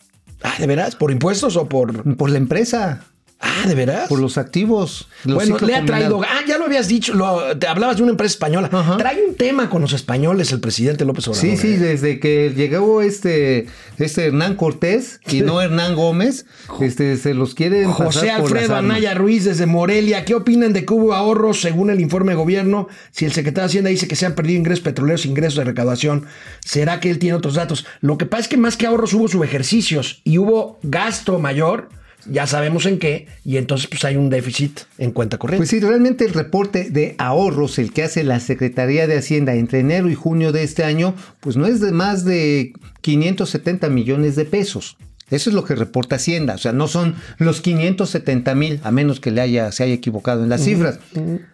Ah, 0.43 0.53
¿de 0.57 0.67
veras? 0.67 0.95
¿Por 0.95 1.11
impuestos 1.11 1.55
o 1.55 1.67
por...? 1.67 2.15
Por 2.15 2.29
la 2.29 2.37
empresa, 2.37 3.03
Ah, 3.41 3.67
¿de 3.67 3.73
veras? 3.75 4.07
por 4.07 4.19
los 4.19 4.37
activos. 4.37 5.07
los 5.23 5.35
bueno, 5.35 5.57
le 5.59 5.73
ha 5.75 5.79
combinado. 5.79 5.85
traído... 5.85 6.21
Ah, 6.23 6.41
ya 6.47 6.57
lo 6.57 6.65
habías 6.65 6.87
dicho, 6.87 7.13
lo- 7.15 7.57
te 7.57 7.67
hablabas 7.67 7.97
de 7.97 8.03
una 8.03 8.11
empresa 8.11 8.33
española. 8.33 8.69
Ajá. 8.71 8.97
Trae 8.97 9.23
un 9.27 9.35
tema 9.35 9.69
con 9.69 9.81
los 9.81 9.93
españoles 9.93 10.51
el 10.51 10.59
presidente 10.59 11.05
López 11.05 11.27
Obrador. 11.27 11.49
Sí, 11.49 11.57
sí, 11.57 11.73
¿eh? 11.73 11.77
desde 11.77 12.19
que 12.19 12.53
llegó 12.55 13.01
este, 13.01 13.67
este 13.97 14.27
Hernán 14.27 14.55
Cortés 14.55 15.19
y 15.27 15.41
no 15.41 15.61
Hernán 15.61 15.95
Gómez, 15.95 16.45
este, 16.81 17.17
se 17.17 17.33
los 17.33 17.55
quieren 17.55 17.91
José 17.91 18.19
pasar 18.27 18.41
por 18.41 18.51
Alfredo 18.51 18.75
armas. 18.75 18.91
Anaya 18.95 19.13
Ruiz 19.15 19.45
desde 19.45 19.65
Morelia. 19.65 20.23
¿Qué 20.25 20.35
opinan 20.35 20.71
de 20.73 20.85
que 20.85 20.93
hubo 20.93 21.13
ahorros 21.13 21.61
según 21.61 21.89
el 21.89 21.99
informe 21.99 22.33
de 22.33 22.37
gobierno? 22.37 22.87
Si 23.11 23.25
el 23.25 23.31
secretario 23.31 23.63
de 23.63 23.67
Hacienda 23.71 23.89
dice 23.89 24.07
que 24.07 24.15
se 24.15 24.25
han 24.25 24.35
perdido 24.35 24.59
ingresos 24.59 24.83
petroleros, 24.83 25.25
ingresos 25.25 25.55
de 25.57 25.63
recaudación, 25.65 26.25
¿será 26.63 26.99
que 26.99 27.09
él 27.09 27.17
tiene 27.19 27.35
otros 27.37 27.55
datos? 27.55 27.85
Lo 28.01 28.17
que 28.17 28.25
pasa 28.25 28.41
es 28.43 28.47
que 28.49 28.57
más 28.57 28.77
que 28.77 28.85
ahorros 28.85 29.13
hubo 29.13 29.27
subejercicios 29.27 30.21
y 30.23 30.37
hubo 30.37 30.79
gasto 30.83 31.39
mayor, 31.39 31.89
ya 32.29 32.47
sabemos 32.47 32.85
en 32.85 32.99
qué, 32.99 33.27
y 33.43 33.57
entonces 33.57 33.87
pues 33.87 34.03
hay 34.05 34.15
un 34.15 34.29
déficit 34.29 34.81
en 34.97 35.11
cuenta 35.11 35.37
corriente. 35.37 35.61
Pues 35.61 35.69
sí, 35.69 35.79
realmente 35.79 36.25
el 36.25 36.33
reporte 36.33 36.89
de 36.89 37.15
ahorros, 37.17 37.79
el 37.79 37.91
que 37.91 38.03
hace 38.03 38.23
la 38.23 38.39
Secretaría 38.39 39.07
de 39.07 39.17
Hacienda 39.17 39.55
entre 39.55 39.79
enero 39.79 40.09
y 40.09 40.15
junio 40.15 40.51
de 40.51 40.63
este 40.63 40.83
año, 40.83 41.15
pues 41.39 41.57
no 41.57 41.65
es 41.65 41.79
de 41.79 41.91
más 41.91 42.25
de 42.25 42.73
570 43.01 43.89
millones 43.89 44.35
de 44.35 44.45
pesos. 44.45 44.97
Eso 45.31 45.49
es 45.49 45.53
lo 45.55 45.63
que 45.63 45.75
reporta 45.75 46.17
Hacienda, 46.17 46.55
o 46.55 46.57
sea, 46.57 46.73
no 46.73 46.87
son 46.87 47.15
los 47.37 47.61
570 47.61 48.53
mil, 48.53 48.79
a 48.83 48.91
menos 48.91 49.19
que 49.19 49.31
le 49.31 49.41
haya, 49.41 49.71
se 49.71 49.83
haya 49.83 49.93
equivocado 49.93 50.43
en 50.43 50.49
las 50.49 50.63
cifras. 50.63 50.99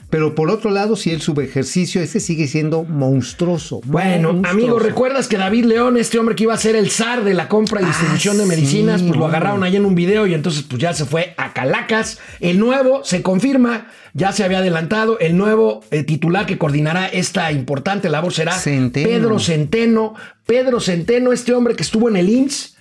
Pero 0.09 0.35
por 0.35 0.49
otro 0.49 0.71
lado, 0.71 0.95
si 0.95 1.11
el 1.11 1.21
subejercicio 1.21 2.01
ese 2.01 2.21
sigue 2.21 2.47
siendo 2.47 2.83
monstruoso. 2.85 3.81
Bueno, 3.85 4.31
monstruoso. 4.31 4.57
amigo, 4.57 4.79
¿recuerdas 4.79 5.27
que 5.27 5.37
David 5.37 5.65
León, 5.65 5.97
este 5.97 6.17
hombre 6.17 6.33
que 6.35 6.43
iba 6.43 6.53
a 6.53 6.57
ser 6.57 6.77
el 6.77 6.89
zar 6.89 7.25
de 7.25 7.33
la 7.33 7.49
compra 7.49 7.81
y 7.81 7.83
Ah, 7.83 7.87
distribución 7.87 8.37
de 8.37 8.43
sí, 8.43 8.49
medicinas, 8.49 9.03
pues 9.03 9.17
lo 9.17 9.27
agarraron 9.27 9.63
ahí 9.63 9.75
en 9.75 9.85
un 9.85 9.95
video 9.95 10.25
y 10.25 10.33
entonces 10.33 10.63
pues 10.63 10.81
ya 10.81 10.93
se 10.93 11.05
fue 11.05 11.33
a 11.37 11.53
Calacas. 11.53 12.19
El 12.39 12.57
nuevo 12.57 13.03
se 13.03 13.21
confirma, 13.21 13.87
ya 14.13 14.31
se 14.31 14.45
había 14.45 14.59
adelantado, 14.59 15.19
el 15.19 15.35
nuevo 15.35 15.81
eh, 15.91 16.03
titular 16.03 16.45
que 16.45 16.57
coordinará 16.57 17.07
esta 17.07 17.51
importante 17.51 18.09
labor 18.09 18.33
será 18.33 18.53
Centeno. 18.53 19.09
Pedro 19.09 19.39
Centeno. 19.39 20.15
Pedro 20.45 20.79
Centeno, 20.79 21.33
este 21.33 21.53
hombre 21.53 21.75
que 21.75 21.83
estuvo 21.83 22.07
en 22.07 22.15
el 22.15 22.29
IMSS 22.29 22.76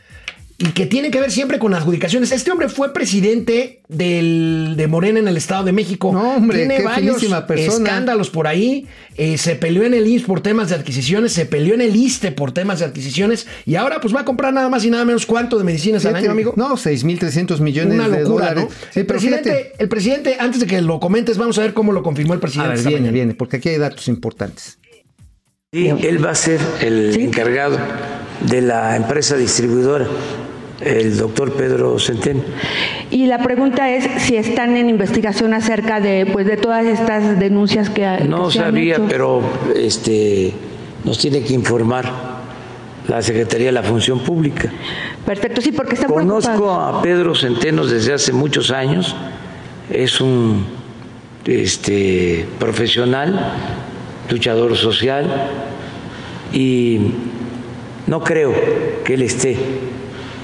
y 0.58 0.68
que 0.68 0.86
tiene 0.86 1.10
que 1.10 1.20
ver 1.20 1.30
siempre 1.30 1.58
con 1.58 1.74
adjudicaciones. 1.74 2.32
Este 2.32 2.50
hombre 2.50 2.70
fue 2.70 2.94
presidente 2.94 3.82
del, 3.88 4.72
de 4.76 4.86
Morena 4.86 5.18
en 5.18 5.28
el 5.28 5.36
Estado 5.36 5.64
de 5.64 5.72
México. 5.72 6.12
No, 6.14 6.36
hombre, 6.36 6.58
tiene 6.60 6.78
qué 6.78 6.82
varios 6.82 7.22
persona. 7.46 7.84
escándalos 7.88 8.30
por 8.30 8.46
ahí. 8.46 8.86
Eh, 9.18 9.36
se 9.36 9.56
peleó 9.56 9.84
en 9.84 9.92
el 9.92 10.06
IMSS 10.06 10.24
por 10.24 10.40
temas 10.40 10.70
de 10.70 10.76
adquisiciones, 10.76 11.32
se 11.32 11.44
peleó 11.44 11.74
en 11.74 11.82
el 11.82 11.94
ISTE 11.94 12.32
por 12.32 12.52
temas 12.52 12.78
de 12.78 12.86
adquisiciones 12.86 13.46
y 13.66 13.74
ahora 13.74 14.00
pues 14.00 14.14
va 14.14 14.20
a 14.20 14.24
comprar 14.24 14.54
nada 14.54 14.70
más 14.70 14.82
y 14.86 14.90
nada 14.90 15.04
menos 15.04 15.26
cuánto 15.26 15.58
de 15.58 15.64
medicinas 15.64 16.04
al 16.06 16.12
Fíjate, 16.12 16.24
año, 16.26 16.32
amigo. 16.32 16.54
No, 16.56 16.74
6.300 16.76 17.60
millones 17.60 17.94
Una 17.94 18.08
de 18.08 18.22
locura, 18.22 18.54
dólares. 18.54 18.64
¿no? 18.64 18.70
Sí, 18.92 19.00
el, 19.00 19.06
presidente, 19.06 19.50
fíjate. 19.54 19.72
el 19.82 19.88
presidente, 19.90 20.36
antes 20.40 20.60
de 20.60 20.66
que 20.66 20.80
lo 20.80 21.00
comentes, 21.00 21.36
vamos 21.36 21.58
a 21.58 21.62
ver 21.62 21.74
cómo 21.74 21.92
lo 21.92 22.02
confirmó 22.02 22.32
el 22.32 22.38
A 22.38 22.40
presidente. 22.40 22.68
ver, 22.70 22.78
esta 22.78 22.88
viene, 22.88 23.00
mañana. 23.02 23.14
viene, 23.14 23.34
porque 23.34 23.58
aquí 23.58 23.68
hay 23.68 23.76
datos 23.78 24.08
importantes. 24.08 24.78
Y 25.72 25.88
él 25.88 26.24
va 26.24 26.30
a 26.30 26.34
ser 26.34 26.60
el 26.80 27.14
encargado 27.20 27.76
de 28.48 28.62
la 28.62 28.96
empresa 28.96 29.36
distribuidora, 29.36 30.06
el 30.80 31.16
doctor 31.16 31.52
Pedro 31.52 31.98
Centeno. 31.98 32.42
Y 33.10 33.26
la 33.26 33.38
pregunta 33.38 33.90
es 33.90 34.22
si 34.22 34.36
están 34.36 34.76
en 34.76 34.90
investigación 34.90 35.54
acerca 35.54 36.00
de 36.00 36.26
pues 36.30 36.46
de 36.46 36.56
todas 36.56 36.84
estas 36.84 37.38
denuncias 37.38 37.88
que, 37.88 38.06
No 38.28 38.46
que 38.46 38.52
se 38.52 38.58
han 38.60 38.64
sabía, 38.66 38.96
hecho. 38.96 39.06
pero 39.08 39.42
este 39.74 40.52
nos 41.04 41.18
tiene 41.18 41.42
que 41.42 41.54
informar 41.54 42.10
la 43.08 43.22
Secretaría 43.22 43.66
de 43.66 43.72
la 43.72 43.82
Función 43.82 44.18
Pública. 44.20 44.70
Perfecto, 45.24 45.60
sí, 45.60 45.72
porque 45.72 45.94
están 45.94 46.10
Conozco 46.10 46.72
a 46.72 47.00
Pedro 47.02 47.34
Centeno 47.34 47.86
desde 47.86 48.12
hace 48.12 48.32
muchos 48.32 48.70
años. 48.70 49.14
Es 49.90 50.20
un 50.20 50.66
este, 51.46 52.46
profesional, 52.58 53.52
luchador 54.28 54.76
social 54.76 55.48
y 56.52 57.12
no 58.08 58.22
creo 58.24 58.52
que 59.04 59.14
él 59.14 59.22
esté 59.22 59.56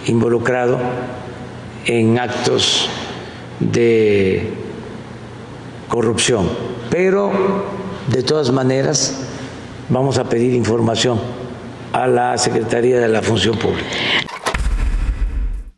involucrado 0.07 0.79
en 1.87 2.19
actos 2.19 2.89
de 3.61 4.51
corrupción. 5.89 6.49
Pero, 6.91 7.31
de 8.09 8.23
todas 8.23 8.51
maneras, 8.51 9.27
vamos 9.89 10.19
a 10.19 10.29
pedir 10.29 10.55
información 10.55 11.21
a 11.93 12.07
la 12.07 12.39
Secretaría 12.39 12.99
de 12.99 13.09
la 13.09 13.23
Función 13.23 13.57
Pública. 13.59 13.89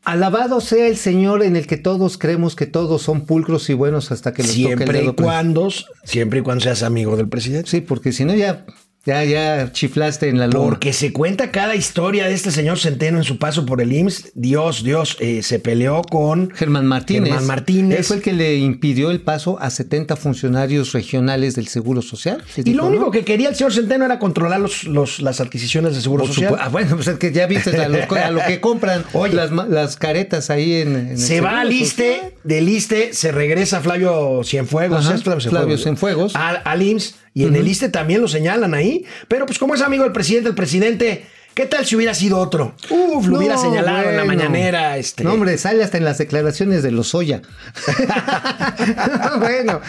Alabado 0.04 0.60
sea 0.60 0.86
el 0.86 0.96
Señor 0.96 1.42
en 1.42 1.56
el 1.56 1.66
que 1.66 1.78
todos 1.78 2.18
creemos 2.18 2.54
que 2.54 2.66
todos 2.66 3.00
son 3.00 3.22
pulcros 3.22 3.70
y 3.70 3.74
buenos 3.74 4.12
hasta 4.12 4.34
que 4.34 4.42
les 4.42 4.52
toque 4.52 4.72
el 4.72 4.78
Siempre 4.78 5.04
y 5.04 5.12
cuando, 5.14 5.68
siempre 6.04 6.38
y 6.40 6.42
cuando 6.42 6.62
seas 6.62 6.82
amigo 6.82 7.16
del 7.16 7.28
presidente. 7.28 7.70
Sí, 7.70 7.80
porque 7.80 8.12
si 8.12 8.26
no 8.26 8.34
ya 8.34 8.66
Ya, 9.06 9.22
ya 9.24 9.70
chiflaste 9.70 10.28
en 10.30 10.38
la 10.38 10.46
loma. 10.46 10.64
Porque 10.70 10.92
se 10.94 11.12
cuenta 11.12 11.50
cada 11.50 11.74
historia 11.74 12.26
de 12.26 12.32
este 12.32 12.50
señor 12.50 12.78
Centeno 12.78 13.18
en 13.18 13.24
su 13.24 13.38
paso 13.38 13.66
por 13.66 13.82
el 13.82 13.92
IMSS. 13.92 14.30
Dios, 14.34 14.82
Dios, 14.82 15.16
eh, 15.20 15.42
se 15.42 15.58
peleó 15.58 16.00
con 16.02 16.50
Germán 16.52 16.86
Martínez. 16.86 17.28
Germán 17.28 17.46
Martínez. 17.46 17.98
Él 17.98 18.04
fue 18.04 18.16
el 18.16 18.22
que 18.22 18.32
le 18.32 18.56
impidió 18.56 19.10
el 19.10 19.20
paso 19.20 19.58
a 19.60 19.68
70 19.68 20.16
funcionarios 20.16 20.92
regionales 20.92 21.54
del 21.54 21.68
Seguro 21.68 22.00
Social. 22.00 22.42
Y 22.56 22.62
dijo, 22.62 22.78
lo 22.78 22.86
único 22.86 23.04
"No". 23.06 23.10
que 23.10 23.24
quería 23.24 23.50
el 23.50 23.54
señor 23.56 23.74
Centeno 23.74 24.06
era 24.06 24.18
controlar 24.18 24.60
los, 24.60 24.84
los- 24.84 25.20
las 25.20 25.40
adquisiciones 25.40 25.94
de 25.94 26.00
Seguro 26.00 26.26
Social. 26.26 26.56
ah, 26.58 26.68
bueno, 26.70 26.96
pues 26.96 27.08
es 27.08 27.18
que 27.18 27.30
ya 27.30 27.46
viste 27.46 27.76
a 27.78 27.88
lo, 27.88 27.98
a 28.16 28.30
lo 28.30 28.40
que 28.46 28.60
compran 28.60 29.04
Oye. 29.12 29.34
las, 29.34 29.50
las 29.50 29.96
caretas 29.96 30.48
ahí 30.48 30.76
en, 30.80 30.96
en 30.96 31.08
el 31.08 31.18
Se 31.18 31.42
va 31.42 31.60
al 31.60 31.70
Social. 31.78 32.32
del 32.42 32.68
ISSSTE 32.70 33.12
se 33.12 33.32
regresa 33.32 33.80
Flavio 33.80 34.40
Cienfuegos, 34.44 35.04
Ajá, 35.06 35.14
¿es 35.16 35.22
Flavio 35.22 35.76
Cienfuegos. 35.76 36.34
Al, 36.36 36.62
al 36.64 36.82
IMSS, 36.82 37.16
y 37.34 37.44
en 37.44 37.56
el 37.56 37.66
ISSSTE 37.66 37.88
también 37.88 38.22
lo 38.22 38.28
señalan 38.28 38.74
ahí. 38.74 39.04
Pero 39.26 39.44
pues 39.44 39.58
como 39.58 39.74
es 39.74 39.82
amigo 39.82 40.04
del 40.04 40.12
presidente, 40.12 40.48
el 40.48 40.54
presidente, 40.54 41.26
¿qué 41.54 41.66
tal 41.66 41.86
si 41.86 41.96
hubiera 41.96 42.14
sido 42.14 42.38
otro? 42.38 42.74
Uf, 42.90 43.26
lo 43.26 43.32
No, 43.32 43.38
hubiera 43.38 43.56
señalado 43.56 44.10
en 44.10 44.16
la 44.16 44.24
mañanera. 44.24 44.96
Este. 44.98 45.24
No, 45.24 45.32
hombre, 45.34 45.56
sale 45.58 45.82
hasta 45.82 45.98
en 45.98 46.04
las 46.04 46.18
declaraciones 46.18 46.82
de 46.82 46.90
Lozoya. 46.90 47.42
bueno, 49.38 49.80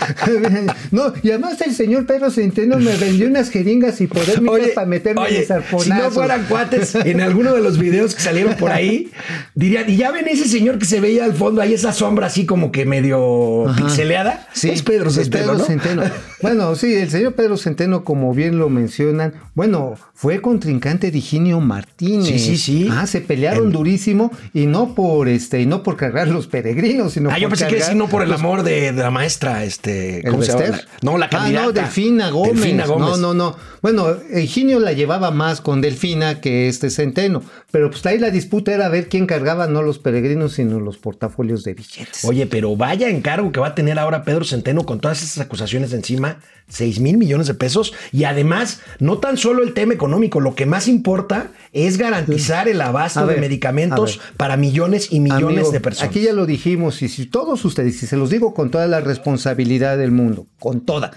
no, 0.91 1.13
y 1.21 1.29
además 1.29 1.59
el 1.61 1.73
señor 1.73 2.05
Pedro 2.05 2.31
Centeno 2.31 2.77
me 2.77 2.95
vendió 2.97 3.27
unas 3.27 3.49
jeringas 3.49 3.99
hipodérmicas 4.01 4.55
Oye, 4.55 4.67
para 4.69 4.87
meterme 4.87 5.21
oye, 5.21 5.39
mis 5.39 5.51
arponazos. 5.51 5.83
si 5.83 5.89
no 5.89 6.11
fueran 6.11 6.45
cuates 6.45 6.95
en 6.95 7.21
alguno 7.21 7.53
de 7.53 7.61
los 7.61 7.77
videos 7.77 8.15
que 8.15 8.21
salieron 8.21 8.55
por 8.55 8.71
ahí, 8.71 9.11
dirían, 9.53 9.89
y 9.89 9.97
ya 9.97 10.11
ven 10.11 10.27
ese 10.27 10.47
señor 10.47 10.79
que 10.79 10.85
se 10.85 10.99
veía 10.99 11.25
al 11.25 11.33
fondo, 11.33 11.61
ahí 11.61 11.73
esa 11.73 11.93
sombra 11.93 12.27
así 12.27 12.45
como 12.45 12.71
que 12.71 12.85
medio 12.85 13.65
pixeleada. 13.77 14.47
Sí, 14.53 14.69
es 14.69 14.83
Pedro 14.83 15.09
Centeno, 15.09 15.45
Pedro 15.45 15.57
¿no? 15.57 15.65
Centeno. 15.65 16.03
Bueno, 16.41 16.75
sí, 16.75 16.93
el 16.93 17.09
señor 17.09 17.33
Pedro 17.33 17.57
Centeno, 17.57 18.03
como 18.03 18.31
bien 18.33 18.59
lo 18.59 18.69
mencionan, 18.69 19.33
bueno, 19.55 19.95
fue 20.13 20.41
contrincante 20.41 21.09
de 21.09 21.17
Higinio 21.17 21.54
Martínez. 21.61 22.25
Sí, 22.27 22.39
sí, 22.39 22.57
sí. 22.57 22.87
Ah, 22.91 23.07
se 23.07 23.21
pelearon 23.21 23.71
durísimo 23.71 24.31
y 24.53 24.65
no 24.65 24.95
por 24.95 25.27
este, 25.27 25.61
y 25.61 25.65
no 25.65 25.83
por 25.83 25.97
cargar 25.97 26.27
los 26.27 26.47
peregrinos, 26.47 27.13
sino 27.13 27.29
Ah, 27.31 27.37
yo 27.37 27.49
pensé 27.49 27.67
que 27.67 27.75
decir 27.75 27.95
no 27.95 28.07
por 28.07 28.21
el 28.23 28.29
los- 28.29 28.39
amor 28.39 28.63
de, 28.63 28.91
de 28.91 29.01
la 29.03 29.11
maestra, 29.11 29.63
este, 29.63 30.19
¿El 30.25 30.31
¿cómo 30.31 30.43
se 30.43 30.51
llama? 30.53 30.79
No, 31.01 31.17
la 31.17 31.25
Ah, 31.27 31.29
candidata. 31.29 31.65
no, 31.65 31.71
Delfina 31.71 32.29
Gómez. 32.29 32.53
Delfina 32.55 32.85
Gómez. 32.85 33.09
No, 33.09 33.17
no, 33.17 33.33
no. 33.33 33.55
Bueno, 33.81 34.07
Eugenio 34.31 34.79
la 34.79 34.93
llevaba 34.93 35.31
más 35.31 35.61
con 35.61 35.81
Delfina 35.81 36.41
que 36.41 36.67
este 36.67 36.89
Centeno. 36.89 37.43
Pero 37.71 37.91
pues 37.91 38.05
ahí 38.05 38.17
la 38.19 38.31
disputa 38.31 38.73
era 38.73 38.87
ver 38.89 39.09
quién 39.09 39.27
cargaba 39.27 39.67
no 39.67 39.81
los 39.81 39.99
peregrinos, 39.99 40.53
sino 40.53 40.79
los 40.79 40.97
portafolios 40.97 41.63
de 41.65 41.73
billetes. 41.73 42.23
Oye, 42.23 42.47
pero 42.47 42.75
vaya 42.77 43.09
encargo 43.09 43.51
que 43.51 43.59
va 43.59 43.67
a 43.67 43.75
tener 43.75 43.99
ahora 43.99 44.23
Pedro 44.23 44.45
Centeno 44.45 44.85
con 44.85 44.99
todas 45.01 45.21
esas 45.21 45.39
acusaciones 45.45 45.91
encima, 45.91 46.39
6 46.69 46.99
mil 47.01 47.17
millones 47.17 47.47
de 47.47 47.53
pesos. 47.53 47.93
Y 48.13 48.23
además, 48.23 48.79
no 48.99 49.17
tan 49.17 49.37
solo 49.37 49.61
el 49.61 49.73
tema 49.73 49.93
económico, 49.93 50.39
lo 50.39 50.55
que 50.55 50.65
más 50.65 50.87
importa 50.87 51.44
es 51.71 51.97
garantizar 51.97 52.67
el 52.67 52.81
abasto 52.81 53.25
de 53.27 53.37
medicamentos 53.37 54.19
para 54.37 54.57
millones 54.57 55.09
y 55.11 55.19
millones 55.19 55.59
Amigo, 55.59 55.71
de 55.71 55.79
personas. 55.79 56.09
Aquí 56.09 56.21
ya 56.21 56.33
lo 56.33 56.45
dijimos, 56.45 57.01
y 57.01 57.09
si 57.09 57.25
todos 57.25 57.63
ustedes, 57.65 58.01
y 58.01 58.07
se 58.07 58.17
los 58.17 58.29
digo 58.29 58.53
con 58.53 58.71
toda 58.71 58.87
la 58.87 59.01
responsabilidad 59.01 59.97
del 59.97 60.11
mundo, 60.11 60.47
con 60.59 60.81
toda. 60.81 61.11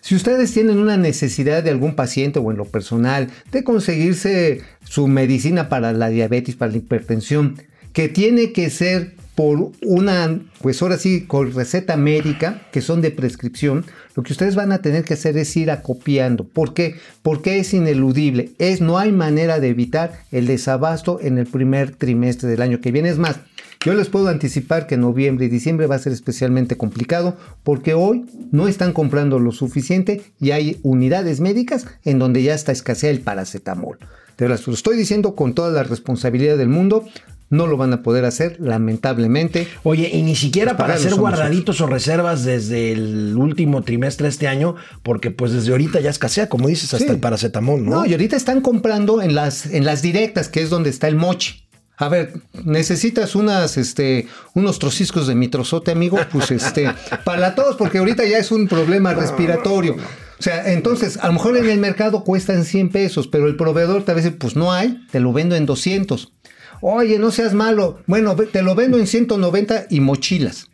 Si 0.00 0.14
ustedes 0.14 0.52
tienen 0.52 0.78
una 0.78 0.96
necesidad 0.96 1.62
de 1.62 1.70
algún 1.70 1.94
paciente 1.94 2.38
o 2.38 2.50
en 2.50 2.56
lo 2.56 2.64
personal 2.64 3.28
de 3.50 3.64
conseguirse 3.64 4.62
su 4.84 5.06
medicina 5.08 5.68
para 5.68 5.92
la 5.92 6.08
diabetes, 6.08 6.56
para 6.56 6.72
la 6.72 6.78
hipertensión, 6.78 7.60
que 7.92 8.08
tiene 8.08 8.52
que 8.52 8.70
ser 8.70 9.16
por 9.38 9.70
una, 9.82 10.40
pues 10.60 10.82
ahora 10.82 10.98
sí, 10.98 11.26
con 11.28 11.54
receta 11.54 11.96
médica, 11.96 12.60
que 12.72 12.80
son 12.80 13.00
de 13.00 13.12
prescripción, 13.12 13.84
lo 14.16 14.24
que 14.24 14.32
ustedes 14.32 14.56
van 14.56 14.72
a 14.72 14.82
tener 14.82 15.04
que 15.04 15.14
hacer 15.14 15.36
es 15.36 15.56
ir 15.56 15.70
acopiando. 15.70 16.42
¿Por 16.42 16.74
qué? 16.74 16.96
Porque 17.22 17.60
es 17.60 17.72
ineludible. 17.72 18.50
Es, 18.58 18.80
no 18.80 18.98
hay 18.98 19.12
manera 19.12 19.60
de 19.60 19.68
evitar 19.68 20.24
el 20.32 20.48
desabasto 20.48 21.20
en 21.22 21.38
el 21.38 21.46
primer 21.46 21.94
trimestre 21.94 22.48
del 22.48 22.62
año 22.62 22.80
que 22.80 22.90
viene. 22.90 23.10
Es 23.10 23.18
más, 23.18 23.38
yo 23.84 23.94
les 23.94 24.08
puedo 24.08 24.26
anticipar 24.26 24.88
que 24.88 24.96
noviembre 24.96 25.46
y 25.46 25.50
diciembre 25.50 25.86
va 25.86 25.94
a 25.94 26.00
ser 26.00 26.12
especialmente 26.12 26.76
complicado 26.76 27.36
porque 27.62 27.94
hoy 27.94 28.24
no 28.50 28.66
están 28.66 28.92
comprando 28.92 29.38
lo 29.38 29.52
suficiente 29.52 30.20
y 30.40 30.50
hay 30.50 30.80
unidades 30.82 31.38
médicas 31.38 31.86
en 32.04 32.18
donde 32.18 32.42
ya 32.42 32.54
está 32.54 32.72
escasea 32.72 33.10
el 33.10 33.20
paracetamol. 33.20 34.00
Se 34.36 34.48
lo 34.48 34.54
estoy 34.54 34.96
diciendo 34.96 35.36
con 35.36 35.54
toda 35.54 35.70
la 35.70 35.84
responsabilidad 35.84 36.58
del 36.58 36.68
mundo. 36.68 37.04
No 37.50 37.66
lo 37.66 37.76
van 37.78 37.92
a 37.94 38.02
poder 38.02 38.24
hacer, 38.26 38.56
lamentablemente. 38.60 39.68
Oye, 39.82 40.10
y 40.12 40.22
ni 40.22 40.36
siquiera 40.36 40.76
para 40.76 40.94
hacer 40.94 41.14
guardaditos 41.14 41.80
o 41.80 41.86
reservas 41.86 42.44
desde 42.44 42.92
el 42.92 43.36
último 43.36 43.82
trimestre 43.82 44.24
de 44.24 44.30
este 44.30 44.48
año, 44.48 44.74
porque 45.02 45.30
pues 45.30 45.52
desde 45.52 45.70
ahorita 45.72 46.00
ya 46.00 46.10
escasea, 46.10 46.48
como 46.48 46.68
dices, 46.68 46.92
hasta 46.92 47.06
Sí. 47.06 47.12
el 47.12 47.20
paracetamol, 47.20 47.84
¿no? 47.84 47.90
No, 47.90 48.06
y 48.06 48.12
ahorita 48.12 48.36
están 48.36 48.60
comprando 48.60 49.22
en 49.22 49.34
las, 49.34 49.66
en 49.66 49.84
las 49.84 50.02
directas, 50.02 50.48
que 50.48 50.60
es 50.62 50.68
donde 50.70 50.90
está 50.90 51.08
el 51.08 51.16
mochi. 51.16 51.64
A 52.00 52.08
ver, 52.08 52.34
necesitas 52.64 53.34
unas, 53.34 53.76
este, 53.76 54.28
unos 54.54 54.78
trociscos 54.78 55.26
de 55.26 55.34
mitrozote, 55.34 55.90
amigo, 55.90 56.18
pues 56.30 56.50
este, 56.52 56.88
para 57.24 57.54
todos, 57.54 57.76
porque 57.76 57.98
ahorita 57.98 58.24
ya 58.24 58.38
es 58.38 58.52
un 58.52 58.68
problema 58.68 59.14
respiratorio. 59.14 59.96
O 60.38 60.42
sea, 60.42 60.72
entonces, 60.72 61.16
a 61.20 61.26
lo 61.26 61.32
mejor 61.32 61.56
en 61.56 61.68
el 61.68 61.78
mercado 61.78 62.22
cuestan 62.22 62.64
100 62.64 62.90
pesos, 62.90 63.26
pero 63.26 63.48
el 63.48 63.56
proveedor 63.56 64.04
te 64.04 64.12
va 64.12 64.20
a 64.20 64.22
decir, 64.22 64.38
pues 64.38 64.54
no 64.54 64.72
hay, 64.72 65.04
te 65.10 65.18
lo 65.18 65.32
vendo 65.32 65.56
en 65.56 65.66
200. 65.66 66.32
Oye, 66.80 67.18
no 67.18 67.30
seas 67.30 67.54
malo. 67.54 67.98
Bueno, 68.06 68.34
te 68.36 68.62
lo 68.62 68.74
vendo 68.74 68.98
en 68.98 69.06
190 69.06 69.86
y 69.90 70.00
mochilas. 70.00 70.68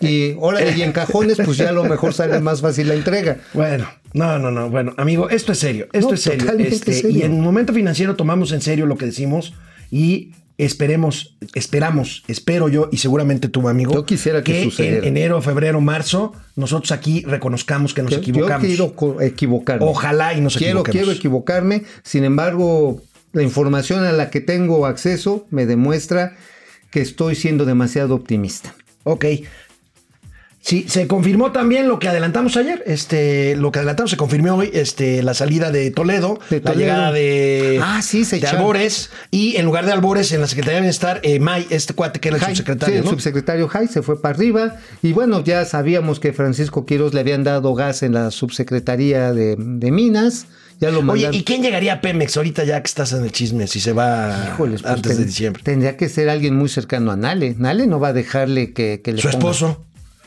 Y 0.00 0.32
ahora 0.34 0.60
y 0.76 0.82
en 0.82 0.92
cajones, 0.92 1.38
pues 1.44 1.56
ya 1.56 1.70
a 1.70 1.72
lo 1.72 1.84
mejor 1.84 2.14
sale 2.14 2.38
más 2.40 2.60
fácil 2.60 2.86
la 2.88 2.94
entrega. 2.94 3.38
Bueno, 3.52 3.88
no, 4.12 4.38
no, 4.38 4.50
no. 4.52 4.70
Bueno, 4.70 4.94
amigo, 4.96 5.28
esto 5.28 5.50
es 5.52 5.58
serio. 5.58 5.86
Esto 5.92 6.08
No, 6.10 6.14
es 6.14 6.20
serio. 6.22 6.38
totalmente 6.40 6.74
Este, 6.74 6.92
serio. 6.92 7.10
Y 7.18 7.22
en 7.22 7.32
un 7.32 7.40
momento 7.40 7.72
financiero 7.72 8.14
tomamos 8.14 8.52
en 8.52 8.60
serio 8.60 8.86
lo 8.86 8.96
que 8.96 9.06
decimos 9.06 9.54
y 9.90 10.30
esperemos, 10.56 11.36
esperamos, 11.54 12.22
espero 12.28 12.68
yo 12.68 12.88
y 12.92 12.98
seguramente 12.98 13.48
tu 13.48 13.68
amigo. 13.68 13.92
Yo 13.92 14.04
quisiera 14.06 14.42
que 14.44 14.62
sucediera. 14.64 14.98
en 14.98 15.16
enero, 15.16 15.42
febrero, 15.42 15.80
marzo, 15.80 16.32
nosotros 16.54 16.92
aquí 16.92 17.24
reconozcamos 17.26 17.92
que 17.92 18.02
nos 18.02 18.10
Yo- 18.12 18.18
Yo 18.18 18.22
equivocamos. 18.22 18.66
quiero 18.66 19.20
equivocarme. 19.20 19.84
Ojalá 19.86 20.34
y 20.34 20.40
nos 20.40 20.56
quiero, 20.56 20.80
equivoquemos. 20.80 20.92
Quiero 21.06 21.12
equivocarme. 21.18 21.82
Sin 22.04 22.22
embargo, 22.24 23.00
la 23.38 23.44
información 23.44 24.04
a 24.04 24.12
la 24.12 24.30
que 24.30 24.40
tengo 24.40 24.84
acceso 24.86 25.46
me 25.50 25.64
demuestra 25.64 26.36
que 26.90 27.00
estoy 27.00 27.34
siendo 27.34 27.64
demasiado 27.64 28.14
optimista. 28.14 28.74
Ok. 29.04 29.24
Sí, 30.60 30.84
se 30.86 31.06
confirmó 31.06 31.50
también 31.52 31.88
lo 31.88 31.98
que 31.98 32.08
adelantamos 32.08 32.56
ayer. 32.58 32.82
Este, 32.84 33.56
lo 33.56 33.70
que 33.72 33.78
adelantamos 33.78 34.10
se 34.10 34.18
confirmó 34.18 34.54
hoy, 34.54 34.70
este, 34.74 35.22
la 35.22 35.32
salida 35.32 35.70
de 35.70 35.90
Toledo, 35.90 36.40
De 36.50 36.60
la 36.60 36.74
llegada 36.74 37.12
de, 37.12 37.80
Ah, 37.82 38.02
sí, 38.02 38.24
se 38.24 38.36
de 38.36 38.40
echaron. 38.40 38.60
Albores, 38.60 39.08
y 39.30 39.56
en 39.56 39.64
lugar 39.64 39.86
de 39.86 39.92
Albores, 39.92 40.32
en 40.32 40.40
la 40.42 40.46
Secretaría 40.46 40.74
de 40.74 40.80
Bienestar, 40.82 41.20
eh, 41.22 41.38
May, 41.38 41.66
este 41.70 41.94
cuate 41.94 42.20
que 42.20 42.28
era 42.28 42.36
el 42.36 42.42
Jai, 42.42 42.50
subsecretario, 42.56 42.94
sí, 42.94 42.98
el 42.98 43.04
¿no? 43.04 43.10
subsecretario 43.12 43.68
Jai 43.68 43.86
se 43.86 44.02
fue 44.02 44.20
para 44.20 44.34
arriba. 44.34 44.76
Y 45.00 45.12
bueno, 45.12 45.42
ya 45.42 45.64
sabíamos 45.64 46.20
que 46.20 46.32
Francisco 46.34 46.84
Quiroz 46.84 47.14
le 47.14 47.20
habían 47.20 47.44
dado 47.44 47.74
gas 47.74 48.02
en 48.02 48.12
la 48.12 48.30
subsecretaría 48.30 49.32
de, 49.32 49.54
de 49.56 49.90
Minas. 49.90 50.48
Ya 50.80 50.90
lo 50.90 50.98
Oye, 50.98 51.06
mandaron. 51.06 51.34
¿y 51.34 51.42
quién 51.44 51.62
llegaría 51.62 51.94
a 51.94 52.00
Pemex 52.00 52.36
ahorita 52.36 52.64
ya 52.64 52.80
que 52.80 52.86
estás 52.86 53.12
en 53.12 53.24
el 53.24 53.32
chisme? 53.32 53.66
Si 53.66 53.80
se 53.80 53.92
va 53.92 54.50
Híjoles, 54.54 54.82
pues, 54.82 54.94
antes 54.94 55.18
de 55.18 55.24
diciembre. 55.24 55.62
Tendría 55.64 55.96
que 55.96 56.08
ser 56.08 56.28
alguien 56.28 56.54
muy 56.56 56.68
cercano 56.68 57.10
a 57.10 57.16
Nale. 57.16 57.56
Nale 57.58 57.86
no 57.86 57.98
va 57.98 58.08
a 58.08 58.12
dejarle 58.12 58.72
que, 58.72 59.00
que 59.02 59.12
le 59.12 59.20
¿Su 59.20 59.28
ponga- 59.28 59.30
esposo? 59.38 59.84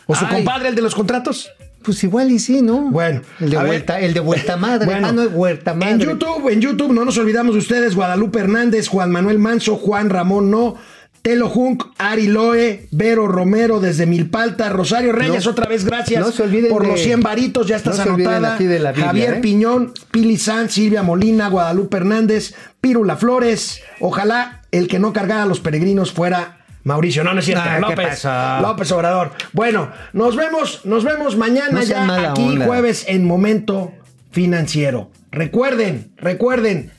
¿O 0.08 0.16
su 0.16 0.26
Ay. 0.26 0.36
compadre, 0.36 0.70
el 0.70 0.76
de 0.76 0.82
los 0.82 0.94
contratos? 0.96 1.50
Pues 1.84 2.04
igual 2.04 2.30
y 2.32 2.38
sí, 2.40 2.62
¿no? 2.62 2.92
Bueno, 2.92 3.22
El 3.40 3.50
de 3.50 3.58
ver. 3.58 3.66
vuelta, 3.66 4.00
el 4.02 4.14
de 4.14 4.20
vuelta 4.20 4.56
madre. 4.58 4.86
Bueno, 4.92 5.08
ah, 5.08 5.12
no 5.14 5.24
es 5.24 5.32
vuelta 5.32 5.74
madre. 5.74 5.94
En 5.94 6.00
YouTube, 6.02 6.50
en 6.50 6.62
YouTube, 6.62 6.92
no 6.94 7.06
nos 7.06 7.18
olvidamos 7.18 7.54
de 7.56 7.60
ustedes, 7.60 7.96
Guadalupe 7.96 8.40
Hernández, 8.40 8.88
Juan 8.88 9.10
Manuel 9.10 9.40
Manso, 9.40 9.78
Juan 9.78 10.10
Ramón 10.10 10.52
No, 10.52 10.76
Telo 11.21 11.49
Junk, 11.49 11.84
Ari 11.99 12.27
Loe, 12.27 12.88
Vero 12.91 13.27
Romero 13.27 13.79
desde 13.79 14.05
Milpalta, 14.07 14.69
Rosario 14.69 15.12
Reyes, 15.12 15.45
No- 15.45 15.51
otra 15.51 15.67
vez 15.67 15.86
gracias 15.86 16.19
no 16.25 16.31
se 16.31 16.41
olviden 16.43 16.69
por 16.71 16.81
de- 16.81 16.88
los 16.89 16.99
100 16.99 17.21
varitos, 17.21 17.67
ya 17.67 17.75
estás 17.75 17.97
no 18.05 18.13
anotada. 18.15 18.55
aquí 18.55 18.65
de 18.65 18.79
la 18.79 18.91
Biblia, 18.91 19.05
Javier 19.07 19.34
¿eh? 19.36 19.39
Piñón, 19.41 19.93
Pili 20.12 20.38
Sanz, 20.38 20.73
Silvia 20.73 21.03
Molina, 21.03 21.47
Guadalupe 21.49 21.97
Hernández, 21.97 22.55
Pírula 22.81 23.17
Flores. 23.17 23.81
Ojalá 23.99 24.62
el 24.71 24.88
que 24.88 24.97
no 24.97 25.13
cargara 25.13 25.43
a 25.43 25.45
los 25.45 25.60
peregrinos 25.60 26.12
fuera 26.12 26.57
Mauricio, 26.84 27.23
no, 27.23 27.34
no 27.36 27.39
es 27.41 27.45
cierto. 27.45 27.63
Ah, 27.63 27.75
¿qué 27.75 27.81
López? 27.81 28.25
López 28.62 28.91
Obrador. 28.91 29.31
Bueno, 29.53 29.91
nos 30.13 30.36
vemos, 30.36 30.81
nos 30.86 31.03
vemos 31.03 31.38
mañana 31.38 31.84
ya 31.84 32.31
aquí 32.31 32.41
onda. 32.41 32.65
jueves 32.65 33.05
en 33.07 33.25
Momento 33.25 33.91
Financiero. 34.31 35.12
Recuerden, 35.31 36.12
recuerden, 36.17 36.89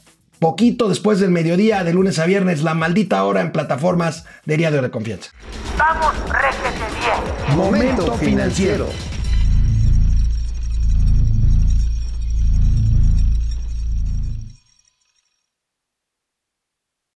poquito 0.42 0.88
después 0.88 1.20
del 1.20 1.30
mediodía, 1.30 1.84
de 1.84 1.94
lunes 1.94 2.18
a 2.18 2.26
viernes, 2.26 2.64
la 2.64 2.74
maldita 2.74 3.22
hora 3.24 3.40
en 3.42 3.52
plataformas 3.52 4.26
de 4.44 4.56
diario 4.56 4.82
de 4.82 4.90
confianza. 4.90 5.30
Vamos, 5.78 6.12
réjete 6.28 6.84
bien. 7.00 7.56
Momento 7.56 8.12
Financiero. 8.14 8.88